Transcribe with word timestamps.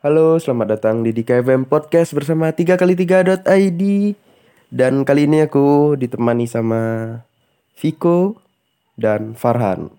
Halo, 0.00 0.40
selamat 0.40 0.80
datang 0.80 1.04
di 1.04 1.12
DKFM 1.12 1.68
Podcast 1.68 2.16
bersama 2.16 2.48
3x3.id 2.56 3.82
Dan 4.72 5.04
kali 5.04 5.28
ini 5.28 5.44
aku 5.44 5.92
ditemani 5.92 6.48
sama 6.48 6.80
Viko 7.76 8.40
dan 8.96 9.36
Farhan 9.36 9.92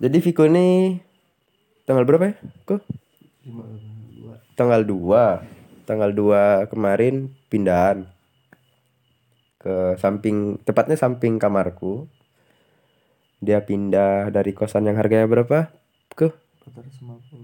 Jadi 0.00 0.16
Viko 0.24 0.48
ini 0.48 0.96
tanggal 1.84 2.08
berapa 2.08 2.32
ya? 2.32 2.34
Kok? 2.64 2.80
Tanggal 4.56 4.80
2 4.80 5.84
Tanggal 5.84 6.10
2 6.16 6.72
kemarin 6.72 7.36
pindahan 7.52 8.16
ke 9.68 10.00
samping 10.00 10.56
tepatnya 10.64 10.96
samping 10.96 11.36
kamarku. 11.36 12.08
Dia 13.44 13.60
pindah 13.60 14.32
dari 14.32 14.56
kosan 14.56 14.88
yang 14.88 14.96
harganya 14.96 15.28
berapa? 15.28 15.68
Ke? 16.16 16.32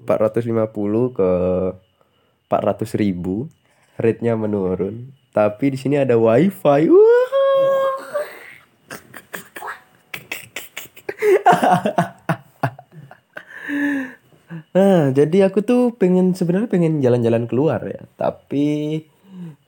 450 0.08 1.12
ke 1.12 1.30
400 2.48 2.96
ribu. 2.96 3.52
Rate-nya 4.00 4.40
menurun. 4.40 5.12
Tapi 5.36 5.76
di 5.76 5.78
sini 5.78 6.00
ada 6.00 6.16
wifi. 6.16 6.88
Wah. 6.88 7.28
nah 14.72 15.12
jadi 15.18 15.52
aku 15.52 15.60
tuh 15.60 15.92
pengen 15.94 16.32
sebenarnya 16.32 16.72
pengen 16.72 17.04
jalan-jalan 17.04 17.44
keluar 17.44 17.84
ya. 17.84 18.02
Tapi 18.16 19.04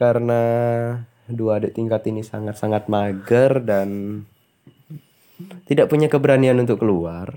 karena 0.01 0.43
dua 1.30 1.59
adik 1.59 1.75
tingkat 1.75 2.07
ini 2.07 2.23
sangat-sangat 2.23 2.87
mager 2.87 3.62
dan 3.62 4.23
tidak 5.66 5.91
punya 5.91 6.07
keberanian 6.07 6.57
untuk 6.63 6.80
keluar. 6.80 7.37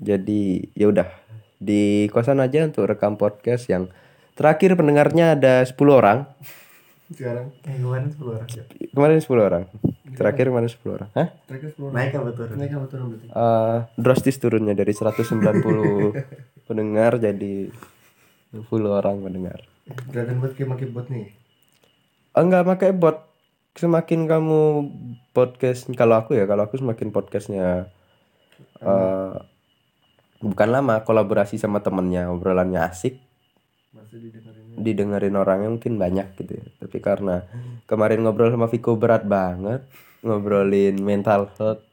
Jadi 0.00 0.72
ya 0.76 0.92
udah 0.92 1.08
di 1.56 2.08
kosan 2.12 2.40
aja 2.44 2.68
untuk 2.68 2.84
rekam 2.84 3.16
podcast 3.16 3.68
yang 3.72 3.88
terakhir 4.36 4.76
pendengarnya 4.76 5.36
ada 5.36 5.64
10 5.64 5.76
orang. 5.88 6.28
sekarang 7.06 7.54
yang 7.70 7.86
kemarin 7.86 8.10
10 8.10 8.34
orang 8.34 8.48
ya 8.50 8.64
Kemarin 8.90 9.18
10 9.22 9.38
orang. 9.38 9.64
Terakhir 10.18 10.44
kemarin 10.50 10.68
10 10.68 10.90
orang. 10.90 11.10
Hah? 11.14 11.28
terakhir 11.46 11.68
10 11.78 11.86
orang 11.86 11.94
naik 11.94 12.12
apa 12.18 12.30
turun 12.34 12.56
naik 12.58 12.72
apa 12.74 12.86
turun 12.90 13.06
berarti 13.14 13.26
Eh, 13.30 13.76
drastis 13.94 14.36
turunnya 14.42 14.74
dari 14.74 14.92
190 14.92 16.12
pendengar 16.68 17.12
jadi 17.22 17.54
10 18.52 18.66
orang 18.90 19.16
pendengar. 19.22 19.62
Gerakan 20.10 20.36
buat 20.42 20.52
kayak 20.58 20.90
bot 20.92 21.06
nih 21.08 21.30
enggak 22.36 22.66
pakai 22.68 22.90
bot. 22.92 23.24
Semakin 23.76 24.24
kamu 24.24 24.60
podcast 25.36 25.84
kalau 25.92 26.16
aku 26.16 26.32
ya, 26.32 26.48
kalau 26.48 26.64
aku 26.64 26.80
semakin 26.80 27.12
podcastnya 27.12 27.92
eh 28.80 29.32
bukan 30.40 30.68
lama 30.68 31.04
kolaborasi 31.04 31.60
sama 31.60 31.84
temennya 31.84 32.32
obrolannya 32.32 32.80
asik. 32.88 33.20
Masih 33.92 34.20
didengarin 34.20 34.66
didengerin 34.76 35.36
orangnya 35.36 35.68
mungkin 35.72 35.96
banyak 35.96 36.36
gitu 36.40 36.52
ya. 36.60 36.66
Tapi 36.80 36.98
karena 37.00 37.44
kemarin 37.84 38.24
ngobrol 38.24 38.52
sama 38.52 38.68
Viko 38.68 38.96
berat 38.96 39.24
banget 39.24 39.84
ngobrolin 40.24 40.96
mental 41.00 41.52
health 41.56 41.84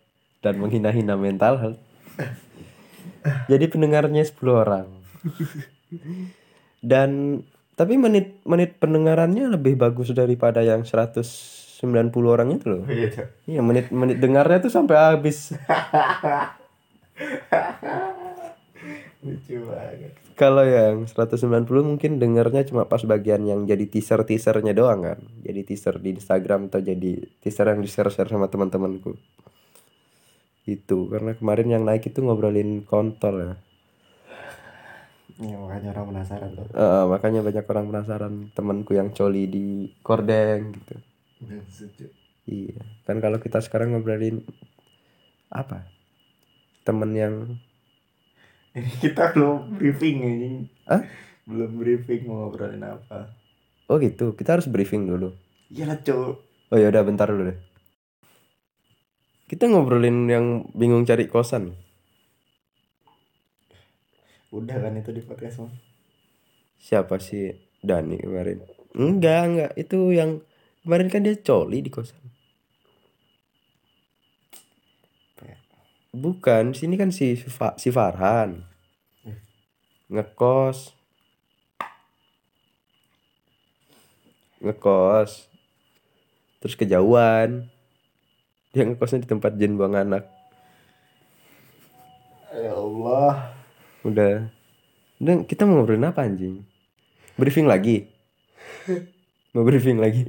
dan 0.44 0.59
menghina-hina 0.59 1.16
mental 1.16 1.59
health. 1.59 1.81
Jadi 3.52 3.66
pendengarnya 3.71 4.23
10 4.27 4.36
orang. 4.52 4.88
Dan 6.83 7.39
tapi 7.74 7.98
menit 7.98 8.38
menit 8.46 8.78
pendengarannya 8.78 9.50
lebih 9.50 9.74
bagus 9.74 10.14
daripada 10.14 10.62
yang 10.62 10.86
190 10.86 11.82
orang 12.22 12.54
itu 12.54 12.66
loh. 12.70 12.86
Iya. 12.86 13.34
Iya 13.50 13.62
menit 13.66 13.90
menit 13.90 14.22
dengarnya 14.22 14.62
tuh 14.62 14.74
sampai 14.74 14.94
habis. 14.98 15.58
Lucu 19.26 19.58
banget. 19.66 20.14
Kalau 20.33 20.66
yang 20.66 21.06
190 21.06 21.70
mungkin 21.70 22.17
dengarnya 22.17 22.66
cuma 22.66 22.89
pas 22.89 23.02
bagian 23.06 23.45
yang 23.45 23.66
jadi 23.70 23.86
teaser 23.89 24.26
teasernya 24.26 24.73
doang 24.73 25.02
kan. 25.06 25.20
Jadi 25.42 25.62
teaser 25.66 25.98
di 25.98 26.14
Instagram 26.14 26.70
atau 26.70 26.82
jadi 26.82 27.26
teaser 27.42 27.70
yang 27.70 27.82
di 27.82 27.89
share 27.89 28.10
share 28.14 28.30
sama 28.30 28.50
teman-temanku. 28.50 29.17
Itu 30.70 31.10
karena 31.10 31.33
kemarin 31.38 31.67
yang 31.73 31.83
naik 31.86 32.06
itu 32.10 32.22
ngobrolin 32.22 32.86
kontol 32.86 33.36
ya 33.42 33.54
ya 35.42 35.55
makanya 35.58 35.89
orang 35.98 36.05
penasaran 36.14 36.49
tuh. 36.54 36.67
Eh, 36.73 37.04
makanya 37.10 37.42
banyak 37.42 37.66
orang 37.66 37.86
penasaran 37.89 38.33
temanku 38.54 38.92
yang 38.94 39.10
coli 39.10 39.49
di 39.49 39.67
kordeng 40.05 40.73
gitu. 40.77 40.95
Setuju. 41.70 42.05
Iya 42.44 42.83
kan 43.08 43.23
kalau 43.23 43.39
kita 43.39 43.64
sekarang 43.64 43.95
ngobrolin 43.95 44.44
apa? 45.49 45.88
Temen 46.83 47.11
yang 47.16 47.36
ini 48.77 48.92
kita 48.99 49.32
belum 49.38 49.77
briefing 49.80 50.17
anjing 50.26 50.55
Hah? 50.89 51.02
belum 51.44 51.71
briefing 51.80 52.27
mau 52.27 52.48
ngobrolin 52.48 52.83
apa. 52.83 53.32
Oh 53.92 54.00
gitu. 54.00 54.33
Kita 54.38 54.60
harus 54.60 54.67
briefing 54.70 55.08
dulu. 55.08 55.33
Iya 55.73 55.89
lah 55.89 56.00
Cok. 56.00 56.33
oh 56.73 56.77
ya 56.80 56.89
udah 56.89 57.04
bentar 57.05 57.27
dulu 57.30 57.52
deh. 57.52 57.60
Kita 59.50 59.70
ngobrolin 59.70 60.26
yang 60.32 60.45
bingung 60.73 61.05
cari 61.05 61.27
kosan 61.30 61.83
udah 64.53 64.77
kan 64.77 64.93
itu 64.93 65.09
di 65.09 65.25
podcast 65.25 65.65
mah. 65.65 65.73
Siapa 66.77 67.17
sih 67.17 67.49
Dani 67.81 68.21
kemarin? 68.21 68.61
Enggak 68.93 69.41
enggak. 69.49 69.71
Itu 69.73 70.14
yang 70.14 70.45
kemarin 70.86 71.09
kan 71.09 71.25
dia 71.25 71.33
coli 71.41 71.81
di 71.81 71.89
kosan. 71.89 72.21
Ya? 75.41 75.58
bukan 76.14 76.77
sini 76.77 76.93
kan 77.02 77.09
si 77.09 77.33
si 77.81 77.89
Farhan. 77.89 78.61
Ngekos. 80.14 80.93
Ngekos. 84.61 85.49
Terus 86.61 86.75
kejauhan. 86.77 87.73
Dia 88.70 88.85
ngekosnya 88.85 89.25
di 89.25 89.30
tempat 89.33 89.58
jen 89.58 89.73
buang 89.81 89.97
anak. 89.97 90.30
Ya 92.53 92.77
Allah 92.77 93.63
udah. 94.03 94.47
Udah 95.19 95.33
kita 95.47 95.64
mau 95.64 95.80
ngobrolin 95.80 96.08
apa 96.08 96.27
anjing? 96.27 96.64
Briefing 97.39 97.65
lagi. 97.65 98.05
Mau 99.53 99.61
briefing 99.61 100.02
lagi. 100.02 100.25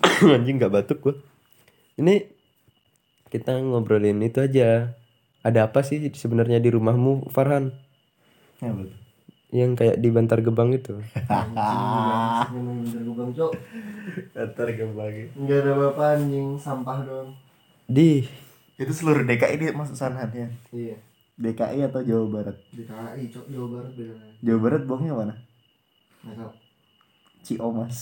Anjing 0.24 0.56
nggak 0.56 0.72
batuk 0.72 0.98
gua. 1.04 1.14
Ini 2.00 2.24
kita 3.28 3.60
ngobrolin 3.60 4.24
itu 4.24 4.40
aja. 4.40 4.96
Ada 5.44 5.68
apa 5.68 5.84
sih 5.84 6.00
sebenarnya 6.08 6.56
di 6.56 6.72
rumahmu 6.72 7.28
Farhan? 7.28 7.68
Ya 8.64 8.72
betul. 8.72 8.96
Yang 9.52 9.70
kayak 9.76 9.96
di 10.00 10.08
Bantar 10.08 10.40
Gebang 10.40 10.72
itu. 10.72 11.04
Ntar 14.32 14.68
kembali 14.72 15.36
Enggak 15.36 15.58
ada 15.68 15.72
bapak 15.76 16.06
anjing. 16.16 16.56
Sampah 16.56 17.04
doang. 17.04 17.36
di 17.92 18.24
itu 18.74 18.90
seluruh 18.90 19.22
DKI 19.22 19.54
dia 19.56 19.70
masuk 19.72 19.92
sanatnya 19.92 20.48
Iya. 20.68 20.96
DKI 21.34 21.84
atau 21.84 22.00
Jawa 22.00 22.26
Barat 22.30 22.56
Di 22.68 22.82
KAI 22.82 23.24
cok 23.26 23.46
Jawa 23.46 23.66
Barat 23.70 23.92
beda. 23.92 24.14
Jawa 24.40 24.58
Barat 24.60 24.82
buangnya 24.82 25.12
mana 25.14 25.34
Enggak 26.22 26.36
tahu. 26.38 26.52
Ciomas 27.42 27.96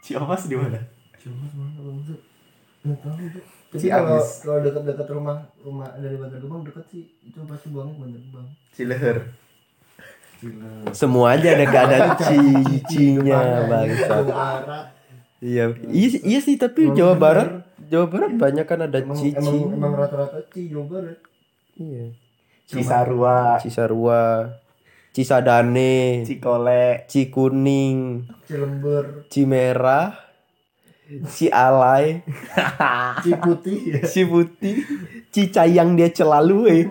Ciomas 0.00 0.42
di 0.44 0.54
mana 0.54 0.78
Cuma 1.16 1.46
mana 1.52 1.78
bang 1.80 1.98
tuh? 2.04 2.18
Enggak 2.82 2.98
tahu. 3.00 3.16
Tapi 3.66 3.82
kalau 3.84 4.22
kalau 4.40 4.58
dekat-dekat 4.62 5.08
rumah 5.10 5.36
rumah 5.58 5.90
dari 5.96 6.14
Bantar 6.14 6.38
Gebang 6.38 6.62
dekat 6.62 6.86
sih 6.86 7.02
itu 7.20 7.38
pasti 7.42 7.66
buangnya 7.68 7.98
Bantar 7.98 8.20
Gebang. 8.20 8.46
Cileher 8.70 9.18
Gila. 10.36 10.92
semua 10.92 11.32
aja 11.32 11.48
ada 11.50 11.64
gak 11.64 11.84
ada 11.88 11.98
cicinya 12.20 13.40
bangsa 13.66 14.14
Barat. 14.22 14.84
iya 15.40 15.64
iya 15.88 16.08
iya 16.22 16.38
sih 16.38 16.54
tapi 16.54 16.92
Jawa 16.92 17.16
Barat 17.16 17.65
Jawa 17.86 18.06
Barat 18.10 18.30
banyak 18.34 18.66
kan 18.66 18.80
ada 18.82 18.98
Emang, 19.02 19.16
cici 19.16 19.36
emang, 19.38 19.74
emang 19.74 19.92
rata-rata 19.94 20.38
ci 20.50 20.68
Jawa 20.70 20.84
Barat. 20.90 21.18
iya 21.78 22.10
Cisarua 22.66 23.62
Cisarua 23.62 24.22
Cisadane 25.14 26.26
Cikole 26.26 27.06
Cikuning 27.06 28.26
Cilember, 28.44 29.30
Cimerah 29.30 30.12
Cialai 31.30 32.26
Ciputih 33.24 33.78
ya. 33.94 34.02
Ciputih 34.02 34.82
Cicayang 35.30 35.94
dia 35.94 36.10
celalu 36.10 36.58
eh. 36.66 36.84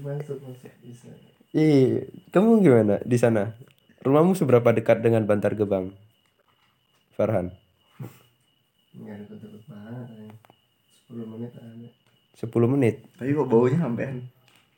Masuk 0.00 0.40
masuk 0.40 0.72
bisa. 0.80 1.12
Ih, 1.52 2.08
kamu 2.32 2.64
gimana 2.64 2.94
di 3.04 3.20
sana? 3.20 3.52
Rumahmu 4.00 4.32
seberapa 4.32 4.72
dekat 4.72 5.04
dengan 5.04 5.28
Bantar 5.28 5.52
Gebang? 5.52 5.92
Farhan. 7.12 7.52
Enggak 8.96 9.16
banget. 9.68 10.06
anjing. 10.08 10.32
10 11.10 11.26
menit 11.26 11.52
ada. 11.54 11.88
10 12.38 12.72
menit. 12.72 12.96
Tapi 13.18 13.30
kok 13.34 13.48
baunya 13.50 13.78
sampean? 13.78 14.16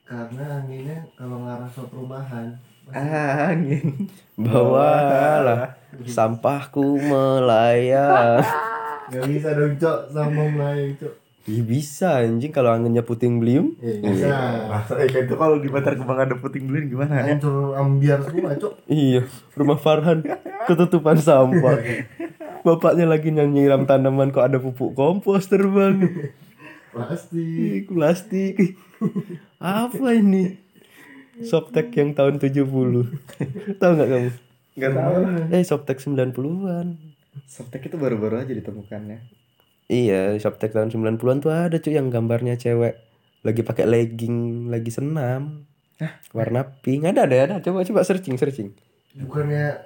karena 0.02 0.44
anginnya 0.60 0.98
kalau 1.16 1.40
ngarah 1.40 1.70
ke 1.72 1.82
perumahan 1.88 2.48
Angin. 2.92 4.10
Bawalah 4.34 5.78
sampahku 6.04 6.98
melayang. 7.00 8.42
nggak 9.12 9.24
bisa 9.28 9.48
dong 9.54 9.74
cok 9.78 9.98
sama 10.10 10.42
melayang 10.50 10.94
cok 10.98 11.14
Ih, 11.42 11.58
bisa 11.58 12.22
anjing 12.22 12.54
kalau 12.54 12.70
anginnya 12.70 13.02
puting 13.02 13.42
beliung. 13.42 13.74
ya 13.82 13.98
bisa 13.98 14.30
Masa 14.70 14.94
eh, 15.02 15.10
itu 15.10 15.34
kalau 15.34 15.58
di 15.58 15.66
Bantar 15.66 15.98
Gebang 15.98 16.22
ada 16.22 16.38
puting 16.38 16.70
beliung 16.70 16.86
gimana 16.86 17.18
ya? 17.18 17.34
hancur 17.34 17.74
ambiar 17.74 18.22
semua 18.22 18.54
cok 18.54 18.72
Iya, 18.86 19.26
rumah 19.58 19.74
Farhan 19.74 20.22
ketutupan 20.70 21.18
sampah. 21.18 21.76
Bapaknya 22.62 23.10
lagi 23.10 23.34
nyiram 23.34 23.84
tanaman 23.84 24.30
kok 24.30 24.46
ada 24.46 24.58
pupuk 24.62 24.94
kompos 24.94 25.50
terbang. 25.50 26.06
plastik 26.94 27.90
plastik. 27.90 28.78
Apa 29.58 30.14
ini? 30.14 30.58
Softtek 31.42 31.90
yang 31.96 32.14
tahun 32.14 32.38
70. 32.38 32.52
Tahu 33.80 33.90
nggak 33.98 34.08
kamu? 34.08 34.30
Enggak 34.72 34.92
tahu. 34.94 35.14
Eh, 35.50 35.64
Softtek 35.64 35.98
90-an. 35.98 36.86
Softtek 37.48 37.88
itu 37.88 37.96
baru-baru 37.96 38.44
aja 38.44 38.52
ditemukannya. 38.52 39.18
Iya, 39.88 40.36
Softtek 40.38 40.76
tahun 40.76 40.92
90-an 40.92 41.38
tuh 41.40 41.50
ada 41.50 41.76
cuy 41.80 41.96
yang 41.96 42.12
gambarnya 42.12 42.60
cewek 42.60 43.00
lagi 43.42 43.60
pakai 43.66 43.84
legging, 43.90 44.70
lagi 44.70 44.90
senam. 44.94 45.66
Warna 46.34 46.78
pink. 46.82 47.06
Ada 47.06 47.26
ada 47.26 47.36
ada. 47.46 47.56
Coba 47.62 47.82
coba 47.86 48.00
searching 48.02 48.38
searching. 48.38 48.74
bukannya 49.12 49.76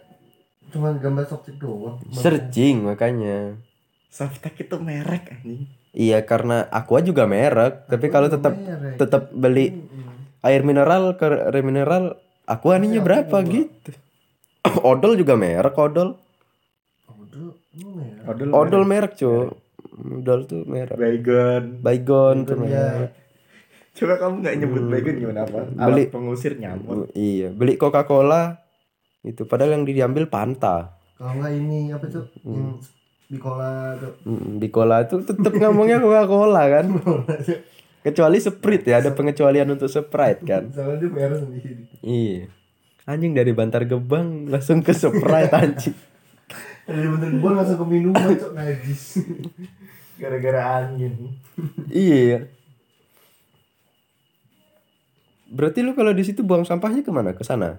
cuma 0.70 0.92
gambar 0.98 1.24
softtek 1.30 1.56
doang 1.58 2.02
Searching 2.10 2.84
makanya. 2.86 3.56
Softtek 4.10 4.56
itu 4.64 4.76
merek 4.80 5.28
anjing. 5.28 5.68
Iya 5.96 6.24
karena 6.28 6.68
Aqua 6.68 7.00
juga 7.00 7.24
merek, 7.24 7.88
tapi 7.88 8.12
kalau 8.12 8.28
tetap 8.28 8.52
merek. 8.52 9.00
tetap 9.00 9.32
beli 9.32 9.72
air 10.44 10.60
mineral 10.60 11.16
ke 11.16 11.24
air 11.24 11.64
mineral 11.64 12.20
Aqua 12.44 12.78
ininya 12.78 13.00
berapa 13.00 13.36
gitu. 13.48 13.90
Odol 14.92 15.16
juga 15.18 15.34
merek, 15.34 15.74
Odol. 15.74 16.14
Odol, 17.08 17.56
merek. 17.74 18.22
Odol. 18.28 18.48
Odol 18.52 18.82
merek, 18.84 19.12
cuy. 19.16 19.50
Odol 19.96 20.40
tuh 20.44 20.62
merek. 20.68 20.96
Baygon. 21.00 21.62
Baygon 21.80 22.36
tuh 22.44 22.56
merek. 22.60 23.10
Coba 23.96 24.20
kamu 24.20 24.34
nggak 24.44 24.56
nyebut 24.60 24.82
baygon 24.92 25.16
gimana 25.16 25.40
apa? 25.48 25.60
Beli. 25.72 25.80
Alat 25.80 26.12
pengusir 26.12 26.52
nyamuk. 26.60 27.08
Iya, 27.16 27.48
beli 27.56 27.80
Coca-Cola 27.80 28.65
itu 29.26 29.42
padahal 29.42 29.74
yang 29.74 29.84
diambil 29.84 30.24
Fanta. 30.24 30.94
kalau 31.12 31.34
nggak 31.34 31.52
ini 31.52 31.90
apa 31.90 32.06
tuh 32.06 32.24
yang 32.42 32.78
Bicola 33.26 33.98
tuh 33.98 34.12
Mm, 34.22 34.56
Di 34.56 34.68
cola 34.68 35.02
itu 35.02 35.18
tetap 35.20 35.50
ngomongnya 35.52 35.98
Coca-Cola 35.98 36.62
kan. 36.70 36.86
Kecuali 38.06 38.38
Sprite 38.38 38.86
ya, 38.86 39.02
ada 39.02 39.10
pengecualian 39.10 39.66
untuk 39.68 39.86
Sprite 39.86 40.40
kan. 40.40 40.70
soalnya 40.70 40.96
dia 40.96 41.10
merah 41.10 41.34
sendiri 41.36 41.90
Iya. 42.00 42.46
Anjing 43.04 43.34
dari 43.34 43.50
Bantar 43.50 43.82
Gebang 43.82 44.46
langsung 44.46 44.78
ke 44.78 44.90
Sprite 44.90 45.50
anjing. 45.58 45.96
dari 46.84 47.02
bentar 47.04 47.26
gue 47.28 47.50
langsung 47.52 47.76
ke 47.76 47.86
minuman 47.88 48.30
cok 48.32 48.52
najis 48.52 49.02
Gara-gara 50.22 50.62
angin. 50.80 51.34
Iya. 51.88 52.46
Berarti 55.46 55.78
lu 55.80 55.92
kalau 55.92 56.10
di 56.10 56.22
situ 56.22 56.40
buang 56.40 56.62
sampahnya 56.62 57.02
ke 57.02 57.10
mana? 57.10 57.30
Ke 57.32 57.42
sana? 57.42 57.78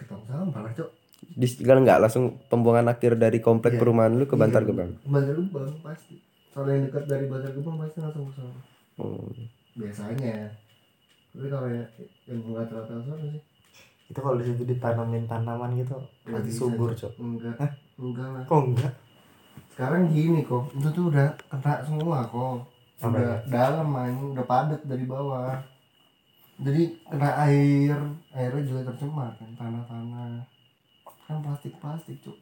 Sampah 0.00 0.60
lah 0.64 0.72
cok. 0.72 0.90
Di 1.22 1.46
kalau 1.62 1.80
nggak? 1.86 1.98
Langsung 2.02 2.24
pembuangan 2.50 2.90
akhir 2.90 3.14
dari 3.14 3.38
komplek 3.38 3.78
Iya. 3.78 3.80
perumahan 3.80 4.12
lu 4.18 4.26
ke 4.26 4.34
Bantar 4.34 4.66
Gebang. 4.66 4.98
Bantar 5.06 5.34
Gebang 5.38 5.70
pasti. 5.80 6.18
Kalau 6.52 6.68
yang 6.68 6.90
dekat 6.90 7.04
dari 7.06 7.24
Bantar 7.30 7.52
Gebang 7.54 7.76
pasti 7.78 7.98
langsung 8.02 8.26
ke 8.28 8.32
sana. 8.36 8.60
Oh. 9.00 9.24
biasanya. 9.72 10.52
Tapi 11.32 11.48
kalau 11.48 11.68
ya 11.72 11.84
yang 12.28 12.38
nggak 12.44 12.64
terlalu 12.68 12.86
sana 13.08 13.24
sih. 13.24 13.42
Itu 14.12 14.18
kalau 14.20 14.36
di 14.36 14.44
situ 14.44 14.62
ditanamin 14.68 15.24
tanaman 15.24 15.72
gitu 15.80 15.96
bisa, 16.28 16.52
subur, 16.52 16.92
Cok. 16.92 17.12
Enggak 17.16 17.56
enggak 17.96 18.28
lah. 18.28 18.44
Kok 18.44 18.62
enggak? 18.68 18.92
sekarang 19.72 20.12
gini 20.12 20.44
kok 20.44 20.68
itu 20.76 20.88
tuh 20.92 21.08
udah 21.08 21.32
kena 21.48 21.80
semua 21.80 22.20
kok. 22.28 22.60
Apa 23.00 23.08
udah 23.08 23.36
dalam 23.48 23.88
man 23.88 24.36
udah 24.36 24.44
padat 24.44 24.80
dari 24.84 25.08
bawah 25.08 25.58
jadi 26.62 26.82
kena 27.04 27.30
air 27.42 27.98
airnya 28.30 28.62
juga 28.62 28.80
tercemar 28.88 29.34
kan 29.34 29.50
tanah-tanah 29.52 30.46
kan 31.26 31.36
plastik-plastik 31.40 32.18
cuk 32.20 32.38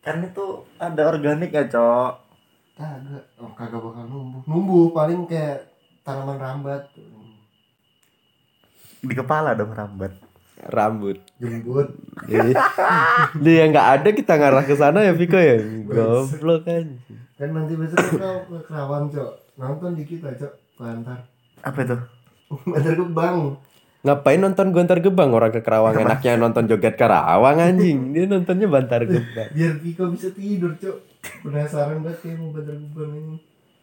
Kan 0.00 0.22
itu 0.22 0.44
ada 0.78 1.10
organik 1.10 1.50
ya, 1.50 1.66
Cok. 1.66 2.12
kagak 2.78 3.24
oh 3.42 3.50
kagak 3.52 3.82
bakal 3.82 4.06
numbuh 4.06 4.38
numbuh 4.46 4.84
paling 4.92 5.26
kayak 5.26 5.66
tanaman 6.00 6.38
rambat 6.38 6.86
Di 9.00 9.10
kepala 9.12 9.52
dong 9.52 9.72
rambat. 9.72 10.14
Rambut. 10.56 11.20
jembut 11.36 11.90
Jadi 12.24 12.54
dia 13.44 13.64
nggak 13.66 13.88
ada 13.98 14.08
kita 14.08 14.34
ngarah 14.34 14.62
ke 14.62 14.72
sana 14.72 15.02
ya 15.02 15.12
Viko 15.12 15.36
ya. 15.36 15.58
Goblok 15.84 16.64
kan. 16.64 16.96
kan 17.34 17.48
nanti 17.50 17.74
besok 17.74 18.00
kita 18.00 18.30
ke 18.46 18.56
Kerawang 18.64 19.10
cok 19.10 19.30
nonton 19.56 19.92
di 19.92 20.04
kita 20.06 20.32
cok 20.32 20.52
Bantar 20.78 21.18
Apa 21.60 21.78
itu? 21.82 21.96
Bantar 22.70 22.94
Gebang 22.94 23.58
Ngapain 24.06 24.38
nonton 24.38 24.70
Gontar 24.70 25.02
Gebang 25.02 25.34
orang 25.34 25.50
ke 25.50 25.66
Kerawang 25.66 25.98
enaknya 25.98 26.38
nonton 26.38 26.70
joget 26.70 26.94
Karawang 26.94 27.58
anjing. 27.58 28.14
Dia 28.14 28.30
nontonnya 28.30 28.70
Bantar 28.70 29.02
Gebang. 29.10 29.50
biar 29.50 29.72
Viko 29.82 30.06
bisa 30.14 30.30
tidur 30.30 30.78
cok 30.78 30.96
penasaran 31.42 32.06
banget 32.06 32.38
mau 32.38 32.54
Bantar 32.54 32.78
Gebang 32.78 33.12
ini 33.18 33.36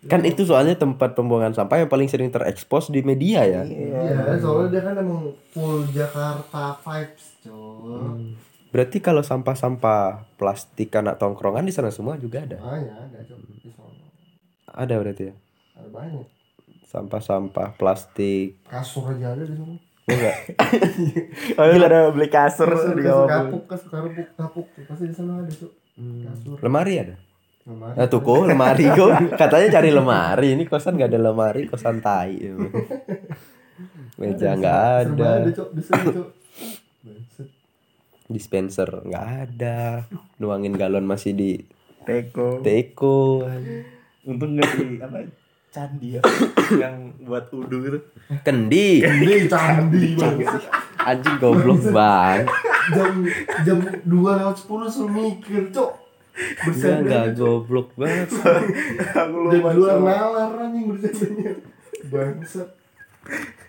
Kan 0.04 0.28
itu 0.28 0.44
soalnya 0.44 0.76
tempat 0.76 1.16
pembuangan 1.16 1.56
sampah 1.56 1.80
yang 1.80 1.88
paling 1.88 2.12
sering 2.12 2.28
terekspos 2.28 2.92
di 2.92 3.00
media 3.08 3.48
ya. 3.48 3.64
Iya, 3.64 4.36
soalnya 4.36 4.68
dia 4.76 4.82
kan 4.84 5.00
emang 5.00 5.32
full 5.56 5.88
Jakarta 5.96 6.76
vibes, 6.84 7.40
cok. 7.48 8.20
Berarti 8.76 8.98
kalau 9.00 9.24
sampah-sampah 9.24 10.28
plastik 10.36 10.92
anak 11.00 11.22
tongkrongan 11.24 11.64
di 11.64 11.72
sana 11.72 11.88
semua 11.88 12.20
juga 12.20 12.44
ada. 12.44 12.60
Banyak 12.60 12.96
ada. 13.00 13.20
Di 13.64 13.72
sana. 13.72 14.04
Ada 14.76 14.94
berarti 15.00 15.24
ya. 15.32 15.36
Ada 15.80 15.88
banyak. 15.88 16.28
Sampah-sampah 16.94 17.74
plastik. 17.74 18.62
Kasur 18.70 19.10
aja 19.10 19.34
ada 19.34 19.42
di 19.42 19.58
sana. 19.58 19.74
Enggak. 20.04 20.36
Oh, 21.56 21.66
iya, 21.66 21.86
ada 21.90 22.12
beli 22.12 22.28
kasur 22.28 22.70
Kasur, 22.70 22.94
di 22.94 23.02
kasur 23.02 23.26
bawah. 23.26 23.28
kapuk, 23.28 23.64
kasur 23.66 23.90
kapuk, 23.90 24.28
kapuk. 24.36 24.68
Pasti 24.86 25.10
di 25.10 25.16
sana 25.16 25.42
ada, 25.42 25.50
cok. 25.50 25.72
Kasur. 26.24 26.58
Lemari 26.62 26.94
ada. 27.02 27.16
Lemari. 27.64 27.96
Nah 27.96 28.06
tuh 28.06 28.20
kok 28.20 28.44
lemari 28.44 28.86
kok 28.86 29.10
katanya 29.42 29.68
cari 29.72 29.90
lemari 29.90 30.48
ini 30.52 30.64
kosan 30.68 31.00
gak 31.00 31.10
ada 31.10 31.22
lemari 31.24 31.64
kosan 31.64 31.98
tai 31.98 32.36
meja 34.20 34.54
nggak 34.54 34.84
ada 35.08 35.48
cok. 35.50 35.70
Dispenser 38.28 38.90
nggak 39.04 39.26
ada 39.48 40.06
nuangin 40.38 40.76
galon 40.76 41.04
masih 41.04 41.32
di 41.32 41.52
Teko. 42.04 42.60
teko 42.60 43.48
Untung 44.24 44.56
nggak 44.56 44.70
di 44.76 45.00
apa? 45.00 45.18
Candi 45.74 46.08
ya. 46.14 46.22
yang 46.86 46.96
buat 47.20 47.50
udu 47.50 47.78
gitu. 47.82 48.00
kendi 48.42 49.02
Ini 49.02 49.50
candi 49.50 50.14
banget. 50.14 50.62
anjing 50.96 51.36
goblok 51.36 51.82
banget 51.90 52.46
Jam 52.86 53.26
jam 53.64 53.78
dua 54.04 54.38
lewat 54.38 54.54
sepuluh 54.56 54.86
suruh 54.86 55.10
mikir, 55.10 55.72
cok. 55.72 55.92
Dia 56.34 56.62
Bercanda, 56.62 57.08
nggak 57.24 57.28
goblok 57.34 57.90
banget 57.96 58.28
Aku 59.16 59.38
lupa. 59.42 59.70
dua 59.72 59.92
Cok. 59.92 60.02
nalar 60.04 60.52
anjing 60.60 60.86
bercandanya. 60.90 61.52
Bangsat. 62.06 62.70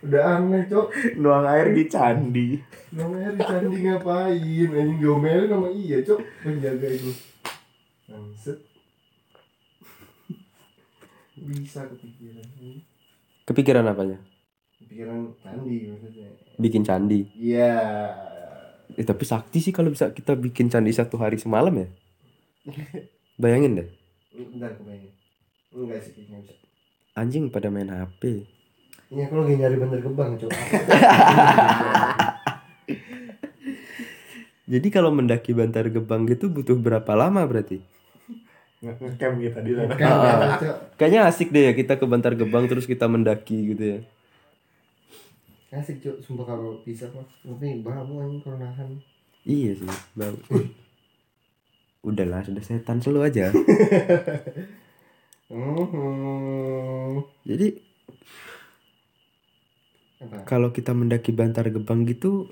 Udah 0.03 0.23
aneh, 0.35 0.63
cok. 0.67 0.87
Nuang 1.17 1.47
air 1.47 1.73
di 1.73 1.85
candi. 1.87 2.49
Namanya 2.91 3.31
di 3.33 3.41
candi 3.41 3.77
ngapain? 3.81 4.69
Anjing 4.69 4.99
diomelin 4.99 5.47
sama 5.47 5.69
iya, 5.71 5.97
Cok. 6.01 6.21
Menjaga 6.43 6.89
itu. 6.91 7.11
Bangset. 8.05 8.59
Bisa 11.37 11.83
kepikiran. 11.85 12.47
kepikiran 13.45 13.85
apanya 13.85 14.19
Kepikiran 14.76 15.35
candi 15.37 15.88
maksudnya. 15.88 16.29
bikin 16.57 16.81
candi 16.81 17.26
Iya. 17.35 17.75
eh, 18.91 19.03
tapi 19.03 19.23
sakti 19.23 19.59
sih 19.59 19.71
kalau 19.71 19.88
bisa 19.88 20.11
kita 20.11 20.33
bikin 20.35 20.69
candi 20.69 20.91
satu 20.91 21.17
hari 21.17 21.37
semalam 21.37 21.75
ya 21.75 21.88
bayangin 23.37 23.76
deh 23.76 23.88
Bentar 24.33 24.71
kebayang. 24.73 25.11
Enggak 25.71 26.00
sih 26.00 26.12
kayaknya 26.12 26.38
bisa. 26.41 26.55
anjing 27.14 27.47
pada 27.49 27.69
main 27.69 27.87
hp 27.87 28.47
Ini 29.07 29.21
aku 29.25 29.35
lagi 29.37 29.55
nyari 29.57 29.76
bandar 29.76 30.00
kembang, 30.00 30.35
Cok. 30.37 30.50
jadi 34.64 34.88
kalau 34.88 35.11
mendaki 35.11 35.53
bantar 35.53 35.87
gebang 35.87 36.25
gitu 36.25 36.49
butuh 36.49 36.75
berapa 36.75 37.12
lama 37.12 37.45
berarti 37.45 37.85
Ngecamp 38.85 39.37
kita 39.41 39.59
di 39.61 39.73
sana. 39.73 39.95
Kan, 39.95 40.12
Ah. 40.12 40.57
Cok. 40.57 40.76
Kayaknya 40.95 41.21
asik 41.25 41.49
deh 41.49 41.64
ya 41.64 41.73
kita 41.73 41.97
ke 41.97 42.05
Bantar 42.05 42.37
Gebang 42.37 42.69
terus 42.69 42.85
kita 42.85 43.09
mendaki 43.09 43.73
gitu 43.73 43.85
ya. 43.85 43.99
Asik, 45.73 45.99
Cok. 45.99 46.17
Sumpah 46.21 46.45
kalau 46.47 46.79
bisa 46.83 47.09
mah. 47.11 47.25
Tapi 47.41 47.81
babu 47.81 48.21
anjing 48.21 48.41
kalau 48.41 48.59
nahan. 48.59 48.88
Iya 49.43 49.73
sih, 49.75 49.88
bang. 50.12 50.37
Udahlah, 52.05 52.45
sudah 52.45 52.61
setan 52.61 53.00
selalu 53.00 53.21
aja. 53.26 53.49
Mhm. 55.45 57.21
Jadi 57.45 57.69
kalau 60.49 60.73
kita 60.73 60.97
mendaki 60.97 61.37
Bantar 61.37 61.69
Gebang 61.69 62.09
gitu 62.09 62.49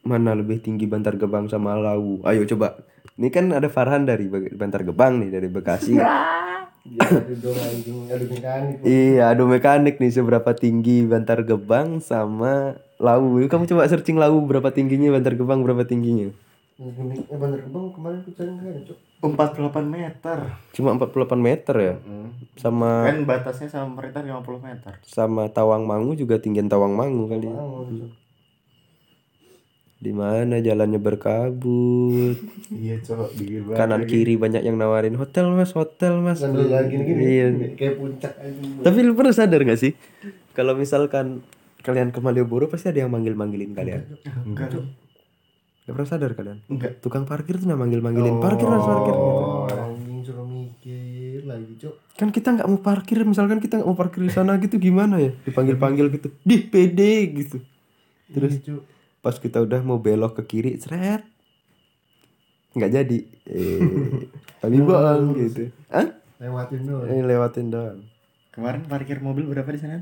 mana 0.00 0.36
lebih 0.36 0.60
tinggi 0.60 0.84
Bantar 0.84 1.16
Gebang 1.16 1.48
sama 1.48 1.72
Lawu? 1.74 2.20
Ayo 2.22 2.44
coba. 2.44 2.76
Ini 3.20 3.28
kan 3.28 3.52
ada 3.52 3.68
Farhan 3.68 4.08
dari 4.08 4.26
Bantar 4.32 4.80
Gebang 4.80 5.20
nih 5.20 5.30
dari 5.30 5.46
Bekasi. 5.46 5.94
Ya, 6.80 7.04
anjing, 7.04 8.08
aduh 8.08 8.24
mekanik. 8.24 8.80
iya, 8.88 9.28
adu 9.28 9.44
mekanik 9.44 10.00
nih 10.00 10.08
seberapa 10.08 10.56
tinggi 10.56 11.04
Bantar 11.04 11.44
Gebang 11.44 12.00
sama 12.00 12.80
Lawu. 12.96 13.36
Kamu 13.44 13.68
coba 13.68 13.84
searching 13.84 14.16
Lawu 14.16 14.48
berapa 14.48 14.72
tingginya, 14.72 15.12
Bantar 15.12 15.36
Gebang 15.36 15.60
berapa 15.60 15.84
tingginya? 15.84 16.32
Eh, 16.80 17.36
Bandar 17.36 17.60
Kebang 17.60 17.92
kemarin 17.92 18.24
aku 18.24 18.32
cari 18.32 18.50
nggak 18.56 18.72
ada, 18.72 18.80
Cok. 18.88 18.98
48 19.20 19.84
meter. 19.84 20.38
Cuma 20.72 20.96
48 20.96 21.36
meter 21.36 21.74
ya. 21.76 21.94
Sama 22.56 23.04
Kan 23.04 23.28
batasnya 23.28 23.68
sama 23.68 23.92
pemerintah 23.92 24.24
50 24.24 24.64
meter. 24.64 24.92
sama 25.04 25.52
Tawangmangu 25.52 26.16
juga 26.16 26.40
tinggian 26.40 26.72
Tawangmangu 26.72 27.28
kali. 27.28 27.44
ya. 27.44 27.60
Di 30.00 30.16
mana 30.16 30.56
jalannya 30.58 30.96
berkabut. 30.96 32.36
Iya. 32.72 33.04
Dingin 33.36 33.68
banget. 33.68 33.76
Kanan 33.76 34.02
kiri 34.08 34.34
banyak 34.34 34.64
yang 34.64 34.80
nawarin 34.80 35.12
hotel 35.14 35.52
mas, 35.52 35.76
hotel 35.76 36.24
mas. 36.24 36.40
Sambil 36.40 36.72
lagi 36.72 36.96
gini, 36.96 37.20
Iya. 37.20 37.46
kayak 37.76 38.00
puncak 38.00 38.32
anjing. 38.40 38.80
Tapi 38.80 38.98
lu 39.04 39.12
pernah 39.12 39.36
sadar 39.36 39.60
gak 39.60 39.76
sih? 39.76 39.92
Kalau 40.56 40.72
misalkan 40.72 41.44
kalian 41.80 42.10
ke 42.10 42.20
Malioboro 42.20 42.64
pasti 42.66 42.88
ada 42.88 43.04
yang 43.04 43.12
manggil-manggilin 43.12 43.76
kalian. 43.76 44.08
Enggak, 44.48 44.72
Cok. 44.72 44.84
Gak 45.84 45.92
pernah 45.92 46.08
sadar 46.08 46.30
kalian? 46.32 46.58
Enggak. 46.64 46.92
Tukang 47.04 47.28
parkir 47.28 47.60
tuh 47.60 47.68
manggil-manggilin 47.68 48.40
parkir 48.40 48.64
mas 48.66 48.80
parkir 48.80 49.12
gitu. 49.12 49.20
Oh, 49.36 49.68
anjing 49.68 50.20
suruh 50.24 50.48
mikir 50.48 51.44
lagi, 51.44 51.76
Cok. 51.76 51.94
Kan 52.16 52.28
kita 52.32 52.48
nggak 52.56 52.68
mau 52.68 52.80
parkir, 52.80 53.20
misalkan 53.24 53.60
kita 53.60 53.76
nggak 53.76 53.88
mau 53.88 54.00
parkir 54.00 54.24
di 54.24 54.32
sana 54.32 54.56
gitu 54.56 54.80
gimana 54.80 55.20
ya? 55.20 55.36
Dipanggil-panggil 55.44 56.08
gitu, 56.08 56.32
di 56.40 56.56
PD 56.56 57.00
gitu. 57.36 57.60
Terus 58.30 58.56
Iya, 58.56 58.64
Cok. 58.64 58.82
Pas 59.20 59.36
kita 59.36 59.60
udah 59.60 59.80
mau 59.80 59.96
belok 59.96 60.40
ke 60.40 60.48
kiri, 60.48 60.72
seret, 60.76 61.24
nggak 62.72 62.92
jadi. 62.92 63.18
Eh, 63.46 64.26
tapi 64.60 64.76
bang 64.80 65.22
gitu. 65.36 65.62
Hah? 65.88 66.08
Lewatin 66.40 66.80
doang. 66.84 67.04
Ini 67.04 67.22
lewatin 67.22 67.66
doang. 67.68 68.00
Kemarin 68.50 68.82
parkir 68.84 69.20
mobil 69.20 69.44
berapa 69.44 69.68
di 69.68 69.80
sana? 69.80 70.00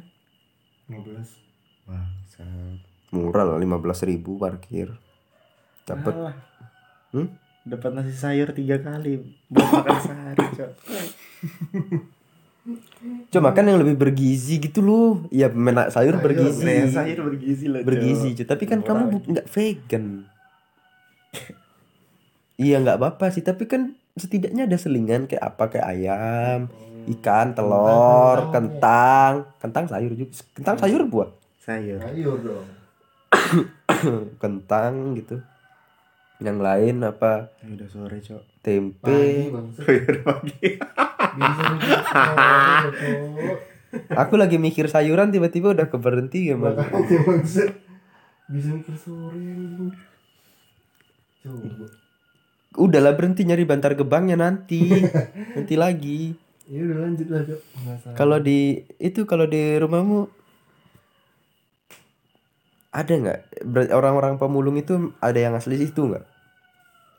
15. 0.87 1.91
Wah, 1.91 2.07
sangat. 2.25 2.81
Murah 3.11 3.45
lah, 3.45 3.59
15 3.59 3.69
ribu 4.05 4.39
parkir. 4.39 4.95
Dapat. 5.85 6.13
Alah, 6.15 6.37
Hmm? 7.09 7.33
dapat 7.65 7.93
nasi 7.93 8.13
sayur 8.13 8.53
tiga 8.53 8.81
kali 8.81 9.21
buat 9.49 9.65
makan 9.65 9.99
sehari, 10.01 10.45
cok. 10.57 10.71
Cuma 13.33 13.53
makan 13.53 13.65
yang 13.71 13.81
lebih 13.81 13.97
bergizi 13.97 14.61
gitu 14.61 14.85
loh. 14.85 15.25
Iya, 15.33 15.49
menak 15.49 15.89
sayur 15.93 16.21
bergizi. 16.21 16.65
Nah, 16.65 16.89
sayur 16.91 17.25
bergizi 17.25 17.65
loh, 17.69 17.81
Cok. 17.81 17.87
bergizi 17.89 18.29
cuy. 18.37 18.47
tapi 18.47 18.65
kan 18.69 18.79
kamu 18.85 19.25
nggak 19.25 19.47
vegan 19.49 20.05
iya 22.59 22.83
nggak 22.83 22.99
apa-apa 22.99 23.31
sih 23.31 23.47
tapi 23.47 23.71
kan 23.71 23.95
setidaknya 24.19 24.67
ada 24.67 24.75
selingan 24.75 25.31
kayak 25.31 25.45
apa 25.55 25.65
kayak 25.71 25.87
ayam 25.95 26.67
ikan 27.17 27.55
telur 27.55 28.51
kentang 28.51 29.47
kentang 29.63 29.87
sayur 29.87 30.13
juga 30.13 30.35
kentang 30.53 30.77
sayur 30.77 31.07
buah 31.07 31.31
Sayur. 31.69 32.01
Ayo 32.01 32.33
dong. 32.41 32.65
kentang 34.43 35.13
gitu 35.21 35.37
yang 36.41 36.65
lain 36.65 37.05
apa 37.05 37.53
Ya 37.61 37.77
udah 37.77 37.89
sore, 37.93 38.25
cok. 38.25 38.58
Tempe. 38.69 39.49
Sayur 39.81 40.17
pagi. 40.29 40.77
Sore, 41.41 41.89
Cok. 43.01 43.57
aku 44.13 44.35
lagi 44.37 44.61
mikir 44.61 44.93
sayuran 44.93 45.33
tiba-tiba 45.33 45.73
udah 45.73 45.89
keberhenti 45.89 46.53
ya 46.53 46.61
Bang. 46.61 46.77
Bisa 48.53 48.69
mikir 48.77 48.97
sore 49.01 49.41
udahlah 52.79 53.17
berhenti 53.19 53.43
nyari 53.49 53.65
bantar 53.65 53.97
gebangnya 53.99 54.37
nanti 54.39 54.87
nanti 55.57 55.75
lagi 55.75 56.37
Ya 56.69 56.85
udah 56.85 57.01
lanjut 57.01 57.33
lah. 57.33 57.49
Kalau 58.13 58.37
di 58.45 58.85
itu 59.01 59.25
kalau 59.25 59.49
di 59.49 59.81
rumahmu 59.81 60.29
ada 62.93 63.09
nggak 63.09 63.41
orang-orang 63.89 64.37
pemulung 64.37 64.77
itu 64.77 65.17
ada 65.17 65.41
yang 65.41 65.57
asli 65.57 65.81
situ 65.81 66.13
nggak? 66.13 66.29